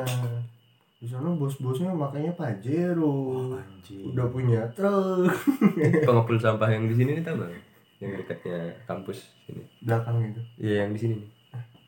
Di 0.97 1.07
sana 1.07 1.29
bos-bosnya 1.31 1.91
makanya 1.91 2.33
Pajero. 2.33 3.55
Anjing. 3.55 4.11
Udah 4.11 4.27
punya 4.27 4.61
truk 4.73 5.31
pengepul 6.07 6.37
sampah 6.37 6.69
yang 6.69 6.85
di 6.85 6.95
sini 6.95 7.15
nih 7.15 7.23
tahu 7.23 7.37
nggak? 7.39 7.53
yang 7.97 8.13
dekatnya 8.13 8.59
kampus 8.85 9.25
sini 9.43 9.65
belakang 9.81 10.21
gitu. 10.21 10.37
iya 10.61 10.85
yang 10.85 10.93
di 10.93 11.01
sini 11.01 11.15
nih 11.17 11.31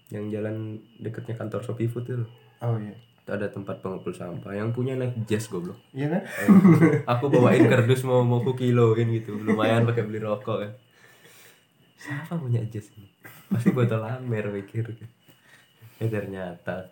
yang 0.08 0.24
jalan 0.32 0.56
dekatnya 0.96 1.36
kantor 1.36 1.60
Shopee 1.60 1.84
Food 1.84 2.04
itu 2.06 2.16
loh. 2.16 2.30
Oh 2.60 2.80
iya. 2.80 2.96
Itu 3.28 3.36
ada 3.36 3.44
tempat 3.44 3.84
pengepul 3.84 4.08
sampah 4.08 4.56
yang 4.56 4.72
punya 4.72 4.96
naik 4.96 5.12
jazz 5.28 5.52
goblok 5.52 5.76
Iya 5.92 6.16
kan? 6.16 6.22
aku 7.04 7.28
bawain 7.28 7.68
kardus 7.72 8.00
mau 8.02 8.24
mau 8.24 8.40
ku 8.40 8.56
kiloin 8.56 9.04
gitu 9.12 9.36
lumayan 9.36 9.84
pakai 9.84 10.08
beli 10.08 10.16
rokok 10.18 10.64
kan 10.64 10.72
siapa 11.94 12.40
punya 12.40 12.64
jazz 12.64 12.88
ini 12.96 13.04
pasti 13.46 13.68
botol 13.68 14.00
amer 14.00 14.48
mikir 14.48 14.88
ya 16.00 16.06
ternyata 16.08 16.88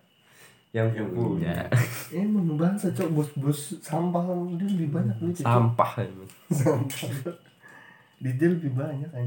yang 0.75 0.92
punya 0.92 1.72
Emang 2.12 2.53
bangsa 2.61 2.92
cok 2.92 3.16
bos-bos 3.16 3.81
sampah 3.81 4.20
dia 4.61 4.68
lebih 4.68 4.92
banyak 4.92 5.16
Cok. 5.33 5.40
sampah 5.40 5.90
emang. 6.05 6.29
sampah. 6.53 7.33
Di 8.20 8.37
dia 8.37 8.53
lebih 8.53 8.77
banyak 8.77 9.09
kan. 9.09 9.25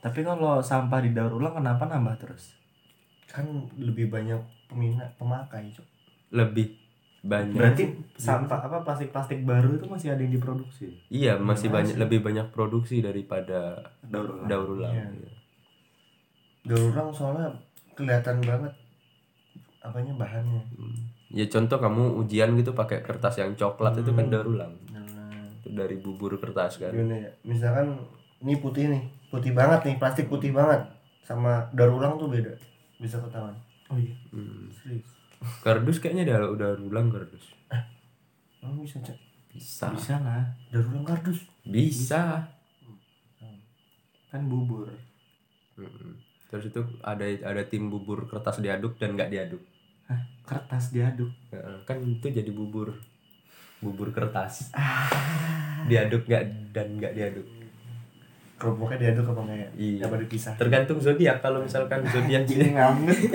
Tapi 0.00 0.24
kalau 0.24 0.64
sampah 0.64 1.04
di 1.04 1.12
daur 1.12 1.36
ulang 1.36 1.60
kenapa 1.60 1.84
nambah 1.84 2.16
terus? 2.16 2.56
Kan 3.28 3.44
lebih 3.76 4.08
banyak 4.08 4.40
peminat 4.72 5.12
pemakai 5.20 5.68
cok. 5.68 5.99
Lebih 6.30 6.80
banyak 7.20 7.52
Berarti 7.60 7.84
sampah 8.16 8.64
apa 8.64 8.80
plastik-plastik 8.80 9.44
baru 9.44 9.76
itu 9.76 9.84
masih 9.84 10.16
ada 10.16 10.24
yang 10.24 10.32
diproduksi 10.32 10.88
iya 11.12 11.36
masih 11.36 11.68
banyak 11.68 12.00
lebih 12.00 12.24
banyak 12.24 12.48
produksi 12.48 13.04
daripada 13.04 13.76
daur 14.08 14.40
ulang. 14.40 14.48
daur 14.48 14.68
ulang 14.80 14.94
Iya. 14.96 15.06
Iya. 15.12 15.30
Daur 16.64 16.84
ulang 16.96 17.08
soalnya 17.12 17.48
kelihatan 17.92 18.40
banget 18.40 18.72
apanya 19.80 20.12
bahannya. 20.16 20.60
ya 21.32 21.44
contoh 21.48 21.76
kamu 21.80 22.20
ujian 22.24 22.52
gitu 22.56 22.72
pakai 22.72 23.00
kertas 23.04 23.40
yang 23.40 23.52
coklat 23.56 23.96
itu 24.00 24.12
kan 24.12 24.28
daur 24.32 24.48
ulang 24.56 24.72
Nah, 24.92 25.44
itu 25.60 25.68
dari 25.76 25.96
bubur 26.00 26.40
kertas 26.40 26.80
kan 26.80 26.92
ya? 26.96 27.28
Misalkan 27.44 28.00
ini 28.40 28.56
putih 28.56 28.88
nih, 28.88 29.02
putih 29.28 29.52
banget 29.52 29.84
nih, 29.84 29.96
plastik 30.00 30.32
putih 30.32 30.56
banget. 30.56 30.80
Sama 31.20 31.68
daur 31.76 32.00
ulang 32.00 32.16
tuh 32.16 32.32
beda. 32.32 32.56
Bisa 32.96 33.20
ketahuan. 33.20 33.52
Oh 33.92 33.96
iya. 34.00 34.16
Hmm. 34.32 34.72
Serius. 34.72 35.19
Kardus 35.60 35.98
kayaknya 35.98 36.24
udah 36.26 36.40
udah 36.50 36.70
ulang 36.82 37.08
kardus 37.08 37.56
Oh 38.60 38.76
bisa 38.76 39.00
cek. 39.00 39.16
bisa 39.48 39.88
Bisa 39.90 40.20
lah. 40.20 40.44
Daur 40.68 40.84
ulang 40.86 41.00
kardus. 41.02 41.48
bisa 41.62 42.44
Kan 44.28 44.46
bubur. 44.46 44.86
Mm-mm. 45.74 46.12
terus 46.46 46.66
itu 46.66 46.78
ada 47.00 47.24
ada 47.24 47.62
tim 47.64 47.88
bubur 47.88 48.26
kertas 48.26 48.58
diaduk 48.58 48.94
dan 48.94 49.14
nggak 49.14 49.26
diaduk 49.28 49.62
Hah, 50.04 50.18
kertas 50.44 50.90
diaduk. 50.90 51.30
Kan 51.82 52.04
itu 52.04 52.26
jadi 52.26 52.50
bubur 52.50 52.94
bubur 53.80 54.10
kertas 54.10 54.68
diaduk 55.86 56.26
nggak 56.26 56.42
dan 56.70 56.94
nggak 56.94 57.12
diaduk 57.12 57.48
Kerupuknya 58.54 59.00
diaduk 59.00 59.24
apa 59.26 59.40
enggak 59.40 59.56
ya? 59.56 59.68
Iya. 59.72 60.02
Apa 60.04 60.16
dipisah? 60.20 60.52
tergantung 60.54 61.00
zodiak 61.00 61.40
kalau 61.40 61.64
misalkan 61.64 62.04
zodiak 62.12 62.44
Anjing 62.44 62.76
ngamut. 62.76 63.16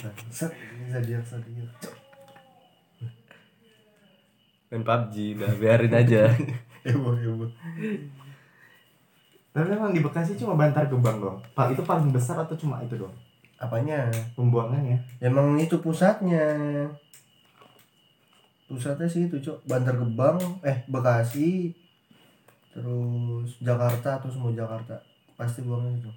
Set, 0.00 0.52
bisa 0.80 0.96
dia 1.04 1.20
dia. 1.20 1.68
main 4.70 4.86
PUBG 4.86 5.34
udah 5.34 5.52
biarin 5.58 5.92
aja 5.92 6.30
Heboh, 6.86 7.12
heboh. 7.12 7.50
Tapi 9.52 9.66
memang 9.68 9.92
di 9.92 10.00
Bekasi 10.00 10.38
cuma 10.40 10.56
Bantar 10.56 10.88
Gebang 10.88 11.20
doang. 11.20 11.36
Pak 11.52 11.76
itu 11.76 11.82
paling 11.84 12.08
besar 12.08 12.40
atau 12.40 12.56
cuma 12.56 12.80
itu 12.80 12.96
doang? 12.96 13.12
Apanya? 13.60 14.08
Pembuangannya. 14.32 14.96
Emang 15.20 15.60
itu 15.60 15.76
pusatnya. 15.84 16.40
Pusatnya 18.64 19.04
sih 19.04 19.28
itu, 19.28 19.36
Cok. 19.44 19.68
Bantar 19.68 20.00
Gebang, 20.00 20.40
eh 20.64 20.80
Bekasi, 20.88 21.76
terus 22.72 23.60
Jakarta 23.60 24.16
atau 24.16 24.32
semua 24.32 24.56
Jakarta. 24.56 24.96
Pasti 25.36 25.60
buangnya 25.60 26.00
itu. 26.00 26.10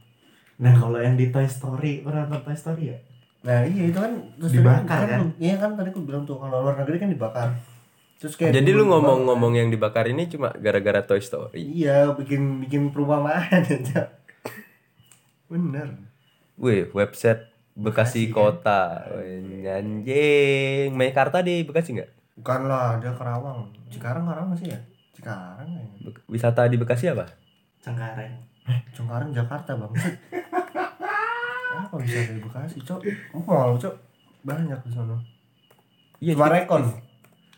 Nah 0.64 0.72
kalau 0.80 1.02
yang 1.02 1.20
di 1.20 1.28
Toy 1.28 1.50
Story 1.50 2.08
pernah 2.08 2.24
nonton 2.24 2.48
Toy 2.48 2.56
Story 2.56 2.96
ya? 2.96 3.00
Nah, 3.44 3.60
iya 3.68 3.84
itu 3.92 4.00
kan 4.00 4.14
terus 4.40 4.52
Dibakar, 4.56 5.04
tadi 5.04 5.12
kan? 5.12 5.20
Iya 5.36 5.56
kan 5.60 5.70
tadi 5.76 5.90
aku 5.92 6.02
bilang 6.08 6.24
tuh 6.24 6.40
kalau 6.40 6.64
luar 6.64 6.80
negeri 6.80 6.96
kan 6.96 7.10
dibakar. 7.12 7.50
Terus 8.16 8.40
kayak 8.40 8.56
jadi 8.56 8.72
lu 8.72 8.88
ngomong-ngomong 8.88 9.60
yang 9.60 9.68
dibakar 9.68 10.08
ini 10.08 10.32
cuma 10.32 10.56
gara-gara 10.56 11.04
Toy 11.04 11.20
Story 11.20 11.60
Iya, 11.60 12.16
bikin 12.16 12.64
bikin 12.64 12.96
perumahan 12.96 13.44
aja. 13.68 14.16
Bener. 15.52 16.08
Wih, 16.56 16.88
website 16.96 17.52
Bekasi, 17.76 18.30
Bekasi, 18.30 18.32
kan? 18.32 18.36
Kota. 18.64 18.82
Wih, 19.20 19.68
anjing. 19.68 20.90
Meikarta 20.96 21.44
di 21.44 21.68
Bekasi 21.68 22.00
nggak? 22.00 22.10
Bukan 22.40 22.62
lah, 22.66 22.96
dia 23.04 23.12
Kerawang. 23.12 23.68
Cikarang 23.92 24.24
Karawang 24.24 24.56
sih 24.56 24.72
ya? 24.72 24.80
Cikarang. 25.12 25.68
Bek- 26.00 26.24
Wisata 26.32 26.64
di 26.72 26.80
Bekasi 26.80 27.12
apa? 27.12 27.28
Cengkareng. 27.84 28.40
Cengkareng 28.96 29.36
Jakarta 29.36 29.76
bang. 29.76 29.92
Apa 31.74 31.96
bisa 31.98 32.22
dari 32.22 32.38
Bekasi, 32.38 32.78
Cok? 32.86 33.02
Mall, 33.44 33.76
Cok. 33.82 33.96
Banyak 34.46 34.80
di 34.86 34.92
sana. 34.94 35.18
Iya, 36.22 36.38
Marekon. 36.38 36.84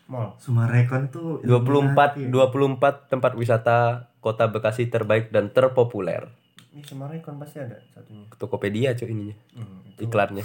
Mall. 0.06 0.38
Sumarekon 0.38 1.10
tuh 1.10 1.42
24 1.42 2.22
Illuminati. 2.22 2.22
24 2.30 3.10
tempat 3.10 3.32
wisata 3.34 3.76
Kota 4.22 4.46
Bekasi 4.46 4.86
terbaik 4.86 5.34
dan 5.34 5.50
terpopuler. 5.50 6.30
Ini 6.70 6.82
Semarekon 6.82 7.38
pasti 7.42 7.58
ada 7.58 7.78
satunya. 7.90 8.26
Tokopedia 8.38 8.94
cuy 8.94 9.10
ininya. 9.10 9.36
Hmm, 9.54 9.82
itu 9.90 10.06
Iklannya. 10.06 10.44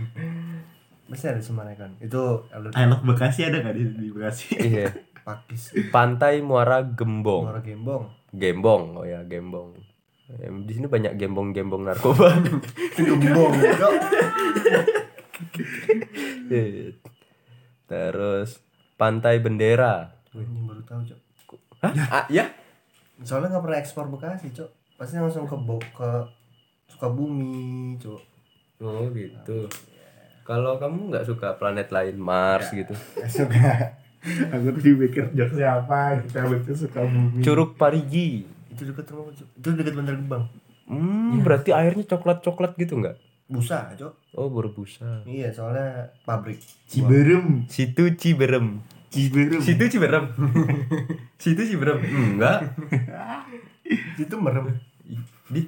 pasti 1.12 1.26
ada 1.28 1.40
Semarekon. 1.44 2.00
Itu 2.00 2.48
I 2.72 2.84
love 2.88 3.04
Bekasi 3.04 3.48
ada 3.48 3.60
nggak 3.60 3.76
di, 3.76 3.84
di 3.96 4.06
Bekasi? 4.12 4.46
iya. 4.56 4.88
pakis. 5.20 5.76
Pantai 5.92 6.40
Muara 6.40 6.80
Gembong. 6.80 7.44
Muara 7.44 7.60
Gembong. 7.60 8.08
Gembong. 8.32 8.82
Oh 8.96 9.04
ya, 9.04 9.20
Gembong. 9.28 9.76
Em, 10.38 10.62
Di 10.62 10.72
sini 10.78 10.86
banyak 10.86 11.18
gembong-gembong 11.18 11.82
narkoba. 11.82 12.30
Gembong. 12.96 13.54
Iya. 16.46 16.94
Terus 17.90 18.62
Pantai 18.94 19.42
Bendera. 19.42 20.14
Ini 20.30 20.62
baru 20.62 20.82
tahu, 20.86 21.00
Cok. 21.10 21.20
Hah? 21.82 21.92
Ah, 22.12 22.26
ya? 22.30 22.46
Soalnya 23.26 23.56
nggak 23.56 23.64
pernah 23.66 23.78
ekspor 23.82 24.06
Bekasi, 24.06 24.54
Cok. 24.54 24.70
Pasti 24.94 25.18
langsung 25.18 25.50
ke 25.50 25.56
Bo 25.58 25.80
ke 25.80 26.10
Sukabumi, 26.86 27.98
Cok. 27.98 28.22
Oh 28.80 29.10
gitu. 29.10 29.66
Kalau 30.46 30.80
kamu 30.80 31.12
nggak 31.12 31.26
suka 31.28 31.58
planet 31.58 31.90
lain 31.92 32.16
Mars 32.16 32.70
gitu. 32.72 32.94
Nggak 32.94 33.30
suka. 33.30 33.72
Aku 34.52 34.68
tadi 34.76 34.92
mikir 34.92 35.32
jok 35.32 35.56
siapa 35.56 36.20
kita 36.20 36.44
suka 36.76 37.00
bumi. 37.08 37.40
Curug 37.40 37.72
Parigi. 37.80 38.59
Itu 38.70 38.82
dekat 38.86 39.06
rumah. 39.10 39.34
Itu 39.34 39.68
dekat 39.74 39.94
Bandar 39.94 40.16
Gebang. 40.16 40.44
Hmm, 40.90 41.38
berarti 41.46 41.70
airnya 41.70 42.02
coklat-coklat 42.02 42.74
gitu 42.74 42.98
nggak? 42.98 43.14
Busa, 43.50 43.94
Cok. 43.98 44.38
Oh, 44.38 44.46
berbusa. 44.46 45.26
Iya, 45.26 45.50
soalnya 45.50 46.14
pabrik. 46.22 46.62
Ciberem. 46.86 47.66
Situ 47.66 48.14
Ciberem. 48.14 48.78
Ciberem. 49.10 49.58
Situ 49.58 49.84
Ciberem. 49.90 50.30
Situ 51.42 51.62
Ciberem. 51.66 51.98
Enggak. 51.98 52.74
Itu 54.18 54.38
merem. 54.38 54.78
Di 55.50 55.66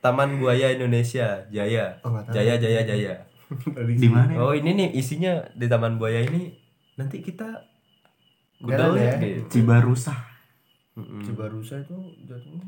Taman 0.00 0.40
Buaya 0.40 0.72
Indonesia, 0.72 1.44
Jaya. 1.52 2.00
Oh. 2.00 2.16
Jaya 2.32 2.56
Jaya 2.56 2.88
Jaya. 2.88 3.28
Di 3.76 4.08
mana? 4.08 4.32
Oh, 4.40 4.56
ini 4.56 4.76
nih 4.76 4.88
isinya 4.96 5.44
di 5.52 5.68
Taman 5.68 6.00
Buaya 6.00 6.24
ini 6.24 6.56
nanti 6.96 7.20
kita 7.20 7.68
Jalan 8.64 8.96
kuda 8.96 8.96
ya. 8.96 9.12
gitu. 9.20 9.64
Cibarusa 11.24 11.80
itu 11.82 11.96
jatuhnya 12.26 12.64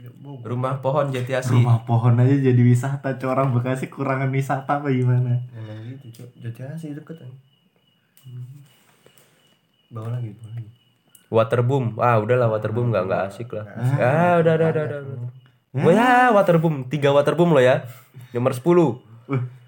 ya, 0.00 0.10
Bogor. 0.20 0.56
Rumah 0.56 0.80
pohon 0.80 1.12
Jatiasi. 1.12 1.52
Rumah 1.52 1.84
pohon 1.84 2.16
aja 2.16 2.32
jadi 2.32 2.62
wisata. 2.64 3.16
Cok, 3.20 3.28
Orang 3.28 3.52
Bekasi 3.52 3.92
kurangan 3.92 4.32
wisata 4.32 4.80
apa 4.80 4.88
gimana? 4.88 5.40
Emang 5.52 5.84
gitu, 5.88 6.22
Cok. 6.22 6.40
Jati 6.40 6.60
Asih 6.64 6.96
deket 6.96 7.20
kan. 7.20 7.32
Bawa 9.92 10.16
lagi, 10.16 10.32
bawa 10.36 10.50
lagi. 10.56 10.70
Waterboom. 11.30 11.84
Ah, 12.00 12.18
udahlah 12.18 12.48
Waterboom 12.50 12.90
nggak 12.90 13.04
nggak 13.06 13.22
asik 13.30 13.54
lah. 13.54 13.64
Ah, 14.00 14.40
udah 14.40 14.52
udah 14.58 14.68
udah 14.72 14.84
udah. 14.88 15.00
Oh 15.70 15.92
ya, 15.94 16.34
Waterboom. 16.34 16.90
Tiga 16.90 17.14
Waterboom 17.14 17.54
loh 17.54 17.62
ya. 17.62 17.86
Nomor 18.34 18.56
10. 18.56 18.66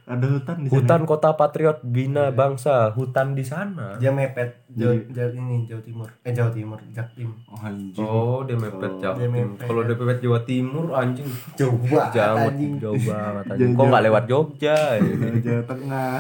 Ada 0.02 0.26
hutan 0.26 0.56
di 0.58 0.66
sana. 0.66 0.74
Hutan 0.74 1.00
Kota 1.06 1.30
Patriot 1.38 1.78
Bina 1.86 2.34
Bangsa. 2.34 2.90
Hutan 2.90 3.38
di 3.38 3.44
sana. 3.46 3.94
Dia 4.02 4.10
mepet 4.10 4.66
Jawa, 4.66 4.98
Jawa 5.14 5.30
ini 5.30 5.62
Jawa 5.64 5.82
Timur. 5.82 6.08
Eh 6.26 6.32
Jawa 6.34 6.50
Timur, 6.50 6.78
Jaktim. 6.90 7.30
Oh, 7.46 7.58
anjing. 7.62 8.02
Oh, 8.02 8.42
dia 8.42 8.58
mepet 8.58 8.92
Jawa 8.98 9.14
dia 9.14 9.28
Timur. 9.30 9.46
mepet. 9.54 9.66
Kalau 9.70 9.82
dia 9.86 9.94
mepet 9.94 10.18
Jawa 10.18 10.40
Timur 10.42 10.86
anjing 10.92 11.28
Jauh 11.54 11.76
banget 11.78 12.12
jauh 12.12 12.38
anjing. 12.50 12.72
jauh 12.82 12.98
banget 12.98 13.44
anjing. 13.46 13.70
Kok 13.72 13.84
nggak 13.86 14.04
lewat 14.10 14.24
Jogja? 14.26 14.76
ya? 14.98 15.30
Jawa 15.46 15.62
Tengah. 15.64 16.14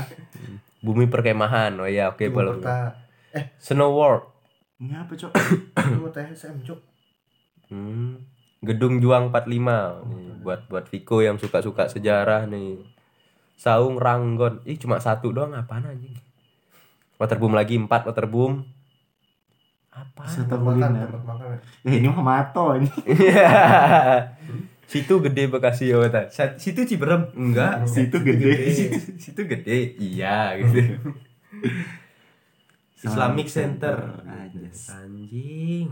Bumi 0.78 1.04
perkemahan. 1.06 1.72
Oh 1.78 1.88
iya, 1.90 2.10
oke 2.10 2.22
boleh. 2.30 2.62
kota 2.62 2.94
eh 3.34 3.50
Snow 3.58 3.90
World. 3.90 4.30
Ini 4.78 4.94
apa, 4.98 5.14
Cok? 5.14 5.30
cuma 5.94 6.10
TSM, 6.10 6.54
Cok. 6.62 6.80
Hmm. 7.70 8.18
Gedung 8.62 9.02
Juang 9.02 9.34
45 9.34 10.06
nih 10.06 10.26
buat 10.38 10.66
buat 10.66 10.86
Viko 10.86 11.18
yang 11.18 11.34
suka-suka 11.34 11.86
sejarah 11.86 12.46
nih. 12.46 12.78
Saung 13.54 13.96
Ranggon. 13.96 14.60
Ih 14.62 14.76
cuma 14.76 14.98
satu 14.98 15.30
doang 15.30 15.52
apaan 15.52 15.84
anjing? 15.84 16.14
Waterboom 17.16 17.52
lagi 17.52 17.76
4 17.76 17.86
waterboom. 17.86 18.66
Apa? 19.88 20.24
Wisata 20.24 20.56
Tempat 20.56 20.74
makan, 20.74 20.90
kuliner. 20.90 21.08
ya. 21.12 21.58
Eh, 21.84 21.96
ini 22.00 22.08
mah 22.08 22.24
mato 22.24 22.72
ini. 22.74 22.88
Situ 24.84 25.20
gede 25.20 25.46
Bekasi 25.46 25.88
ya 25.88 26.00
kata. 26.02 26.28
Sa- 26.28 26.56
Situ 26.56 26.84
Ciberem 26.84 27.28
enggak. 27.32 27.84
Situ 27.86 28.16
gede. 28.18 28.52
situ, 28.68 28.96
situ 29.16 29.40
gede. 29.42 29.96
Iya 29.96 30.56
gitu. 30.58 30.80
Islamic 33.02 33.48
Center. 33.48 34.22
Anjing. 34.22 34.68
anjing. 34.88 35.88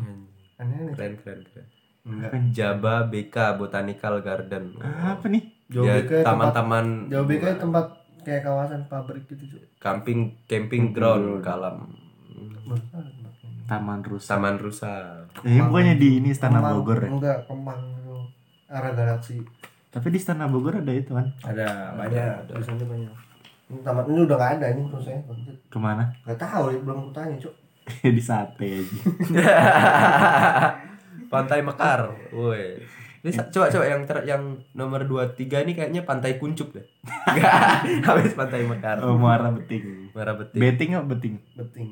Keren 0.92 1.12
keren 1.16 1.40
keren. 1.44 1.66
Enggak. 2.00 2.30
Jaba 2.50 3.04
BK 3.04 3.36
Botanical 3.56 4.20
Garden. 4.20 4.76
Apa 4.80 5.26
nih? 5.26 5.44
Jauh 5.70 5.86
Ya, 5.86 5.94
BK 5.98 6.12
tempat 6.20 6.26
taman-taman 6.50 6.84
Jauh 7.06 7.24
BK 7.24 7.44
tempat 7.56 7.86
kayak 8.20 8.42
kawasan 8.42 8.82
pabrik 8.86 9.24
gitu, 9.24 9.44
Cok. 9.48 9.62
camping 9.78 10.18
camping 10.44 10.90
ground 10.90 11.40
kalam. 11.40 11.88
Taman 13.64 14.02
Rusa. 14.02 14.28
taman 14.28 14.58
rusa 14.58 14.92
Eh, 15.40 15.62
bukannya 15.62 15.94
di 15.94 16.18
ini 16.18 16.30
Istana 16.30 16.58
Kemang. 16.58 16.74
Bogor 16.76 16.98
ya? 17.00 17.08
Enggak, 17.08 17.38
Kemang 17.46 17.80
itu. 17.94 18.16
Arah 18.66 18.92
galaksi. 18.92 19.38
Tapi 19.88 20.06
di 20.10 20.18
Istana 20.18 20.46
Bogor 20.46 20.74
ada 20.76 20.90
itu 20.90 21.10
kan? 21.10 21.30
Ada 21.40 21.94
banyak, 21.94 22.50
di 22.50 22.62
sana 22.62 22.82
banyak. 22.82 23.14
Ini 23.70 23.80
taman 23.80 24.04
ini 24.04 24.20
udah 24.20 24.36
nggak 24.36 24.52
ada 24.58 24.66
ini 24.68 24.80
menurut 24.82 25.02
saya. 25.02 25.22
Bangkit. 25.22 25.56
Ke 25.66 25.78
mana? 25.78 26.04
Gak 26.24 26.38
tahu, 26.40 26.74
belum 26.82 26.98
kutanya, 27.08 27.38
Cok. 27.38 27.54
di 28.10 28.22
sate 28.22 28.66
aja. 28.82 28.96
pantai 31.26 31.62
Mekar 31.62 32.10
woi 32.32 32.82
ini 33.20 33.30
coba 33.46 33.66
coba 33.68 33.84
yang 33.88 34.02
ter 34.02 34.18
yang 34.24 34.42
nomor 34.70 35.02
dua 35.02 35.28
tiga 35.30 35.60
ini 35.60 35.72
kayaknya 35.72 36.02
pantai 36.02 36.36
kuncup 36.36 36.70
deh 36.70 36.84
Enggak, 37.28 37.84
habis 38.06 38.32
pantai 38.32 38.62
Mekar 38.62 38.98
Oh, 38.98 39.14
Muara 39.14 39.48
Beting. 39.50 40.08
merah 40.10 40.34
betik 40.34 40.56
Beting 40.56 40.90
apa 40.92 41.06
beting? 41.10 41.34
Beting. 41.52 41.88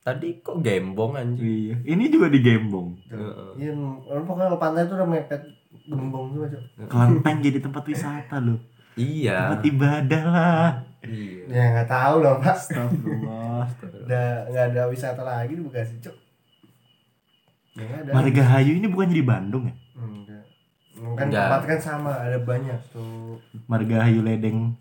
tadi 0.00 0.28
kok 0.36 0.58
gembong 0.58 1.14
anjing 1.14 1.46
Iya. 1.70 1.74
Ini 1.86 2.04
juga 2.08 2.26
di 2.26 2.40
Gembong. 2.40 2.98
Heeh. 3.06 3.50
Iya, 3.56 3.72
orang 4.04 4.24
pokoknya 4.24 4.56
pantai 4.56 4.82
itu 4.82 4.94
udah 4.94 5.06
mepet 5.06 5.42
gembong 5.84 6.26
juga, 6.32 6.46
Cok. 6.50 6.62
Kelenteng 6.84 7.36
jadi 7.38 7.58
tempat 7.60 7.84
wisata 7.86 8.36
loh. 8.36 8.58
iya 8.92 9.46
Tempat 9.46 9.62
ibadah 9.64 10.22
lah. 10.26 10.68
iya 11.02 11.42
Ya 11.46 11.62
nggak 11.72 11.88
tahu 11.88 12.14
loh, 12.18 12.34
Pak. 12.36 12.50
Astagfirullah. 12.52 13.62
Udah 14.02 14.26
nggak 14.48 14.64
ada 14.70 14.82
wisata 14.86 15.22
lagi 15.22 15.54
di 15.54 15.62
Bekasi, 15.62 15.94
Cok. 16.00 16.16
Ya 17.72 17.82
nggak 17.82 18.00
ada. 18.02 18.10
Margahayu 18.12 18.72
ini 18.74 18.86
bukannya 18.86 19.14
di 19.14 19.24
Bandung 19.24 19.64
ya? 19.64 19.74
Enggak. 19.96 20.44
Kan 21.14 21.26
Enggak. 21.26 21.42
tempat 21.42 21.62
kan 21.64 21.78
sama, 21.80 22.12
ada 22.14 22.38
banyak 22.38 22.78
tuh. 22.88 23.40
Margahayu 23.64 24.20
Ledeng. 24.20 24.76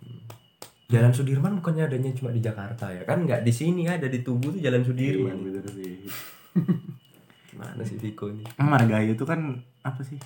Jalan 0.87 1.09
Sudirman 1.09 1.55
bukannya 1.55 1.87
adanya 1.87 2.11
cuma 2.11 2.29
di 2.29 2.39
Jakarta 2.39 2.91
ya 2.91 3.07
kan 3.07 3.23
nggak 3.23 3.41
di 3.41 3.49
sini 3.49 3.87
ada 3.87 4.05
di 4.05 4.19
Tugu 4.19 4.51
tuh 4.51 4.59
Jalan 4.59 4.83
Sudirman 4.83 5.39
bener 5.39 5.63
sih. 5.65 6.03
mana 7.55 7.79
sih 7.81 7.95
Viko 7.95 8.27
ini 8.27 8.43
Margahayu 8.57 9.15
itu 9.15 9.23
kan 9.23 9.39
apa 9.81 10.03
sih? 10.03 10.19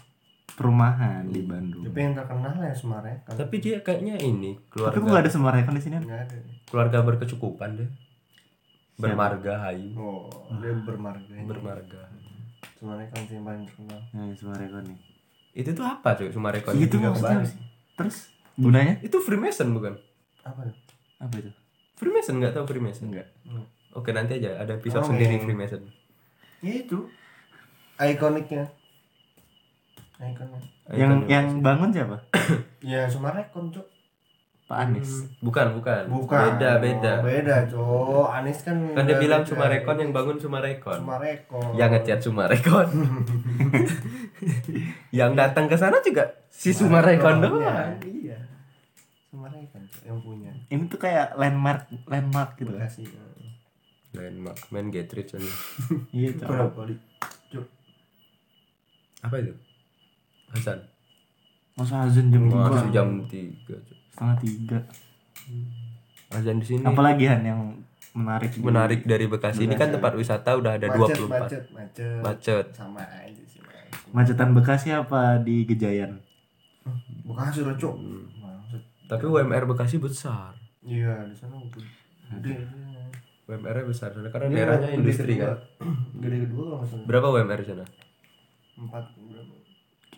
Perumahan 0.52 1.28
di 1.28 1.44
Bandung. 1.44 1.86
Tapi 1.86 2.00
yang 2.00 2.16
terkenal 2.16 2.58
ya 2.58 2.74
Semarekan. 2.74 3.30
tapi 3.30 3.56
dia 3.60 3.78
kayaknya 3.80 4.18
ini 4.18 4.58
Tapi 4.58 4.66
keluarga 4.72 4.98
nggak 4.98 5.22
ada 5.22 5.30
Semarekan 5.30 5.74
di 5.76 5.84
sini? 5.84 5.96
Nggak 6.00 6.22
ada. 6.24 6.38
keluarga 6.66 6.98
berkecukupan 7.04 7.70
deh 7.78 7.90
bermarga 8.96 9.54
hayu 9.62 9.94
Oh, 9.94 10.26
dia 10.58 10.74
bermarga. 10.82 11.30
ini. 11.30 11.46
bermarga 11.46 12.10
Semarekan 12.86 13.22
sih 13.26 13.34
yang 13.34 13.44
paling 13.44 13.64
terkenal. 13.66 14.00
Nih. 14.14 14.98
itu 15.56 15.70
tuh 15.72 15.82
apa 15.82 16.14
cuy 16.14 16.30
Sumarekon 16.30 16.76
Itu 16.76 17.02
maksudnya. 17.02 17.42
Terus 17.96 18.30
gunanya 18.54 19.02
itu 19.02 19.18
Freemason 19.18 19.72
bukan 19.72 19.98
Apa 20.44 20.62
tuh? 20.62 20.76
apa 21.18 21.34
itu? 21.36 21.50
Freemason 21.96 22.38
nggak 22.38 22.54
tahu 22.54 22.66
Freemason 22.68 23.10
Enggak. 23.10 23.26
Hmm. 23.42 23.66
oke 23.92 24.12
nanti 24.12 24.38
aja 24.38 24.60
ada 24.60 24.76
episode 24.76 25.02
Oh, 25.02 25.10
sendiri 25.10 25.34
iya. 25.34 25.42
Freemason 25.42 25.82
Ya 26.60 26.74
itu. 26.76 27.08
Ikoniknya. 27.96 28.68
Ikonnya. 30.18 30.60
Yang 30.92 31.10
Icon- 31.10 31.26
yang 31.28 31.46
bangun 31.60 31.90
siapa? 31.90 32.18
Ya 32.86 33.08
Sumarekon, 33.08 33.72
Cok. 33.72 33.88
Pak 34.66 34.78
Anies. 34.82 35.30
bukan 35.40 35.78
bukan 35.78 36.10
Bukan. 36.10 36.58
beda 36.58 36.72
beda 36.78 37.14
Oh, 37.16 37.24
beda, 37.24 37.56
Cok. 37.68 38.28
Anies 38.32 38.60
kan 38.62 38.78
kan 38.92 39.04
dia 39.04 39.14
udah 39.14 39.18
bilang 39.20 39.42
beda. 39.42 39.50
Sumarekon 39.52 39.98
yang 40.00 40.12
bangun 40.12 40.38
Sumarekon 40.38 40.98
Sumarekon. 41.00 41.70
yang 41.76 41.90
ngechat 41.92 42.20
Sumarekon 42.20 42.88
yang 45.12 45.32
datang 45.34 45.66
ke 45.66 45.76
sana 45.76 46.02
juga 46.02 46.26
si 46.50 46.72
Sumarekon 46.72 47.40
doang 47.40 47.62
Ya, 47.62 47.94
Iya. 48.02 48.38
Sumarekon 49.28 49.82
Cok, 49.86 50.02
yang 50.04 50.20
punya. 50.20 50.52
Ini 50.66 50.84
tuh 50.88 50.98
kayak 50.98 51.36
landmark 51.36 51.86
landmark 52.06 52.58
gitu 52.58 52.72
kan. 52.72 52.82
Bekasi. 52.82 53.06
landmark 54.12 54.58
main 54.70 54.90
get 54.90 55.12
rich 55.12 55.30
aja. 55.32 55.52
Iya, 56.10 56.30
Cok. 56.36 56.74
Cok. 57.52 57.66
apa 59.22 59.36
itu 59.38 59.54
Hasan 60.48 60.80
Masa 61.76 62.02
azan 62.04 62.30
jam 62.30 62.46
masih 62.46 62.88
3 62.88 62.96
jam 62.96 63.08
tiga 63.28 63.76
cuy. 63.78 63.98
Setengah 64.16 64.38
tiga. 64.40 64.80
azan 66.32 66.58
di 66.58 66.66
sini 66.66 66.84
Apalagi 66.84 67.28
Han 67.28 67.42
yang 67.44 67.62
menarik 68.14 68.50
di- 68.50 68.64
menarik 68.64 69.00
dari 69.04 69.26
Bekasi 69.26 69.62
ini 69.62 69.76
kan 69.76 69.92
tempat 69.92 70.12
wisata 70.14 70.56
udah 70.56 70.74
ada 70.74 70.88
Macet, 70.90 71.20
24 71.20 71.28
macet, 71.30 71.64
macet. 71.70 72.20
macet 72.22 72.66
Sama 72.72 73.04
aja 73.04 73.44
sih. 73.46 73.60
Macetan 74.10 74.52
Bekasi 74.52 74.90
apa 74.90 75.38
di 75.38 75.64
Gejayan? 75.66 76.16
Bekasi 77.22 77.60
loh, 77.62 77.76
Cok. 77.76 77.94
Hmm. 77.94 78.24
Maksud. 78.38 78.82
tapi 79.06 79.24
UMR 79.26 79.64
Bekasi 79.66 79.96
besar 79.98 80.56
Iya, 80.82 81.26
di 81.26 81.36
sana 81.36 81.60
gede. 82.32 82.56
UMR 83.46 83.76
nya 83.76 83.86
besar 83.86 84.10
soalnya 84.10 84.32
karena 84.32 84.48
Ini 84.48 84.56
daerahnya 84.56 84.90
industri 84.92 85.34
kedua. 85.36 85.54
kan 85.54 85.58
Gede 86.18 86.38
kedua 86.42 86.64
kalau 86.64 86.78
nggak 86.80 86.90
salah. 86.90 87.06
berapa 87.06 87.28
UMR 87.32 87.60
di 87.60 87.68
sana 87.68 87.86
Empat? 88.76 89.04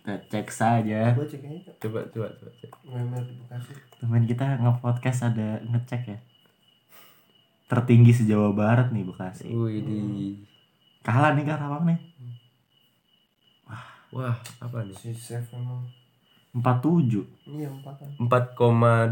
Kita 0.08 0.24
cek 0.32 0.48
saja. 0.48 1.12
Cek 1.20 1.44
aja, 1.44 1.72
coba 1.84 2.00
coba 2.08 2.32
coba 2.32 2.52
cek. 2.56 2.72
Di 2.72 3.34
Bekasi. 3.44 3.76
Temen 4.00 4.24
kita 4.24 4.56
nge-podcast 4.56 5.20
ada 5.28 5.60
ngecek 5.68 6.04
ya. 6.08 6.20
Tertinggi 7.68 8.16
se-Jawa 8.16 8.56
Barat 8.56 8.96
nih 8.96 9.04
Bekasi. 9.04 9.52
wih 9.52 9.84
di 9.84 10.00
Kalah 11.04 11.36
nih 11.36 11.44
Karawang 11.44 11.92
nih. 11.92 12.00
wah 14.08 14.32
apa 14.64 14.88
nih 14.88 14.96
Si 14.96 15.12
Chef 15.12 15.44
emang. 15.52 15.84
47, 16.56 17.28
Iya, 17.44 17.68
empat 17.68 18.00
kan. 18.00 18.08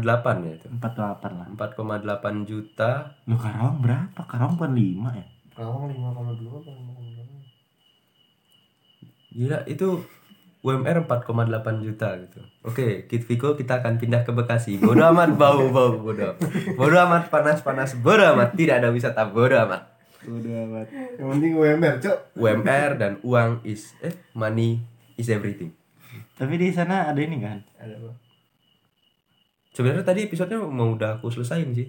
ya 0.48 0.52
itu 0.56 0.66
48 0.72 1.36
lah. 1.36 1.46
4,8 1.52 2.48
juta 2.48 3.20
Lu 3.28 3.36
Karawang 3.36 3.84
berapa? 3.84 4.16
Karawang 4.24 4.56
bukan 4.56 4.72
5 4.72 5.12
ya? 5.12 5.26
Karawang 5.52 5.92
lima 5.92 6.08
koma 6.08 6.32
dua 6.32 6.56
apa 6.56 6.72
lima 6.72 6.92
koma 6.96 7.10
delapan? 7.12 7.44
gila 9.28 9.60
itu 9.68 9.88
UMR 10.66 11.06
4,8 11.06 11.86
juta 11.86 12.18
gitu. 12.18 12.42
Oke, 12.66 13.06
Kit 13.06 13.22
Viko 13.22 13.54
kita 13.54 13.78
akan 13.78 14.02
pindah 14.02 14.26
ke 14.26 14.34
Bekasi. 14.34 14.82
Bodo 14.82 15.06
amat 15.14 15.38
bau 15.38 15.70
bau 15.70 15.94
bodo. 15.94 16.34
Bodo 16.74 16.96
amat 17.06 17.30
panas 17.30 17.62
panas 17.62 17.94
bodo 17.94 18.26
amat 18.34 18.58
tidak 18.58 18.82
ada 18.82 18.90
wisata 18.90 19.30
bodo 19.30 19.54
amat. 19.54 19.94
Udah 20.26 20.66
amat. 20.66 20.86
Yang 20.90 21.28
penting 21.38 21.52
UMR, 21.54 21.94
Cok. 22.02 22.18
UMR 22.34 22.90
dan 22.98 23.12
uang 23.22 23.62
is 23.62 23.94
eh 24.02 24.10
money 24.34 24.82
is 25.14 25.30
everything. 25.30 25.70
Tapi 26.34 26.58
di 26.58 26.74
sana 26.74 27.14
ada 27.14 27.20
ini 27.22 27.38
kan? 27.38 27.62
Ada 27.78 27.94
apa? 27.94 28.12
Sebenarnya 29.70 30.02
tadi 30.02 30.26
episodenya 30.26 30.66
mau 30.66 30.98
udah 30.98 31.22
aku 31.22 31.30
selesain 31.30 31.70
sih. 31.70 31.86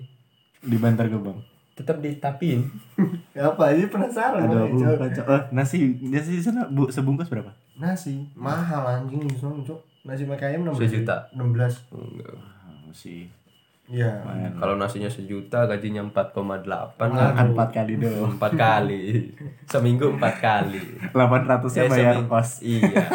Di 0.62 0.78
Bantar 0.78 1.10
Gebang. 1.10 1.57
Tetap 1.78 1.98
ditapin. 2.00 2.66
Ya 3.32 3.46
apa 3.48 3.70
aja 3.70 3.86
penasaran 3.86 4.44
Ada 4.44 4.66
Cok. 4.66 4.98
apa? 4.98 5.06
Cok? 5.14 5.26
Oh, 5.28 5.42
nasi 5.52 5.78
nasi 6.04 6.32
di 6.32 6.42
sana 6.42 6.66
bu, 6.66 6.90
sebungkus 6.90 7.30
berapa? 7.30 7.54
Nasi 7.76 8.26
mahal 8.34 8.82
anjing 8.84 9.22
di 9.24 9.38
sana, 9.38 9.62
Cok. 9.62 9.78
Nasi 10.04 10.26
pakai 10.26 10.52
ayam 10.52 10.66
16 10.66 10.82
Sejuta. 10.82 11.16
16. 11.32 11.94
Enggak. 11.94 12.34
Oh, 12.34 12.90
sih. 12.92 13.30
Iya. 13.86 14.10
Kalau 14.54 14.76
nasinya 14.76 15.06
sejuta 15.08 15.64
gajinya 15.64 16.02
4,8 16.04 16.34
kan 16.98 17.08
Makan 17.08 17.48
empat 17.54 17.70
kali 17.72 17.94
doang. 17.96 18.34
empat 18.34 18.52
kali 18.54 19.02
seminggu 19.72 20.12
empat 20.12 20.34
kali 20.40 20.82
800 21.14 21.16
nya 21.72 21.80
Eh, 21.80 21.88
bayar 21.88 22.14
seming- 22.18 22.28
kos. 22.28 22.50
iya 22.60 22.84
Udah. 22.84 23.08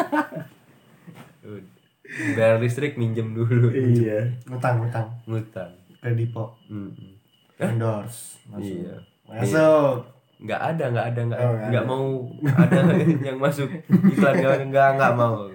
bayar 2.33 2.57
listrik 2.57 2.95
minjem 2.95 3.33
dulu 3.33 3.69
Iya. 3.69 4.33
Utang, 4.47 4.81
utang. 4.81 5.07
ngutang 5.25 5.71
Ke 5.99 6.09
Dipo. 6.11 6.57
Mm-mm. 6.65 7.21
Endorse. 7.57 8.41
Masuk. 8.45 8.65
iya 8.65 8.95
Masuk. 9.25 9.95
nggak 10.39 10.61
ada 10.61 10.85
nggak 10.89 11.07
ada 11.07 11.21
nggak 11.23 11.39
Oh, 11.39 11.53
nggak 11.63 11.71
ada. 11.73 11.81
mau 11.83 12.05
ada 12.43 12.79
yang 13.27 13.37
masuk 13.37 13.69
iklan 13.87 14.33
nggak 14.35 14.57
nggak 14.67 14.89
nggak 14.93 15.13
mau 15.13 15.47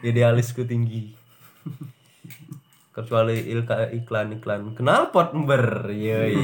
idealisku 0.00 0.62
tinggi 0.62 1.16
kecuali 2.90 3.40
iklan 3.94 4.34
iklan 4.34 4.60
kenal 4.74 5.08
pot 5.08 5.32
ember 5.32 5.88
yoi 5.88 6.36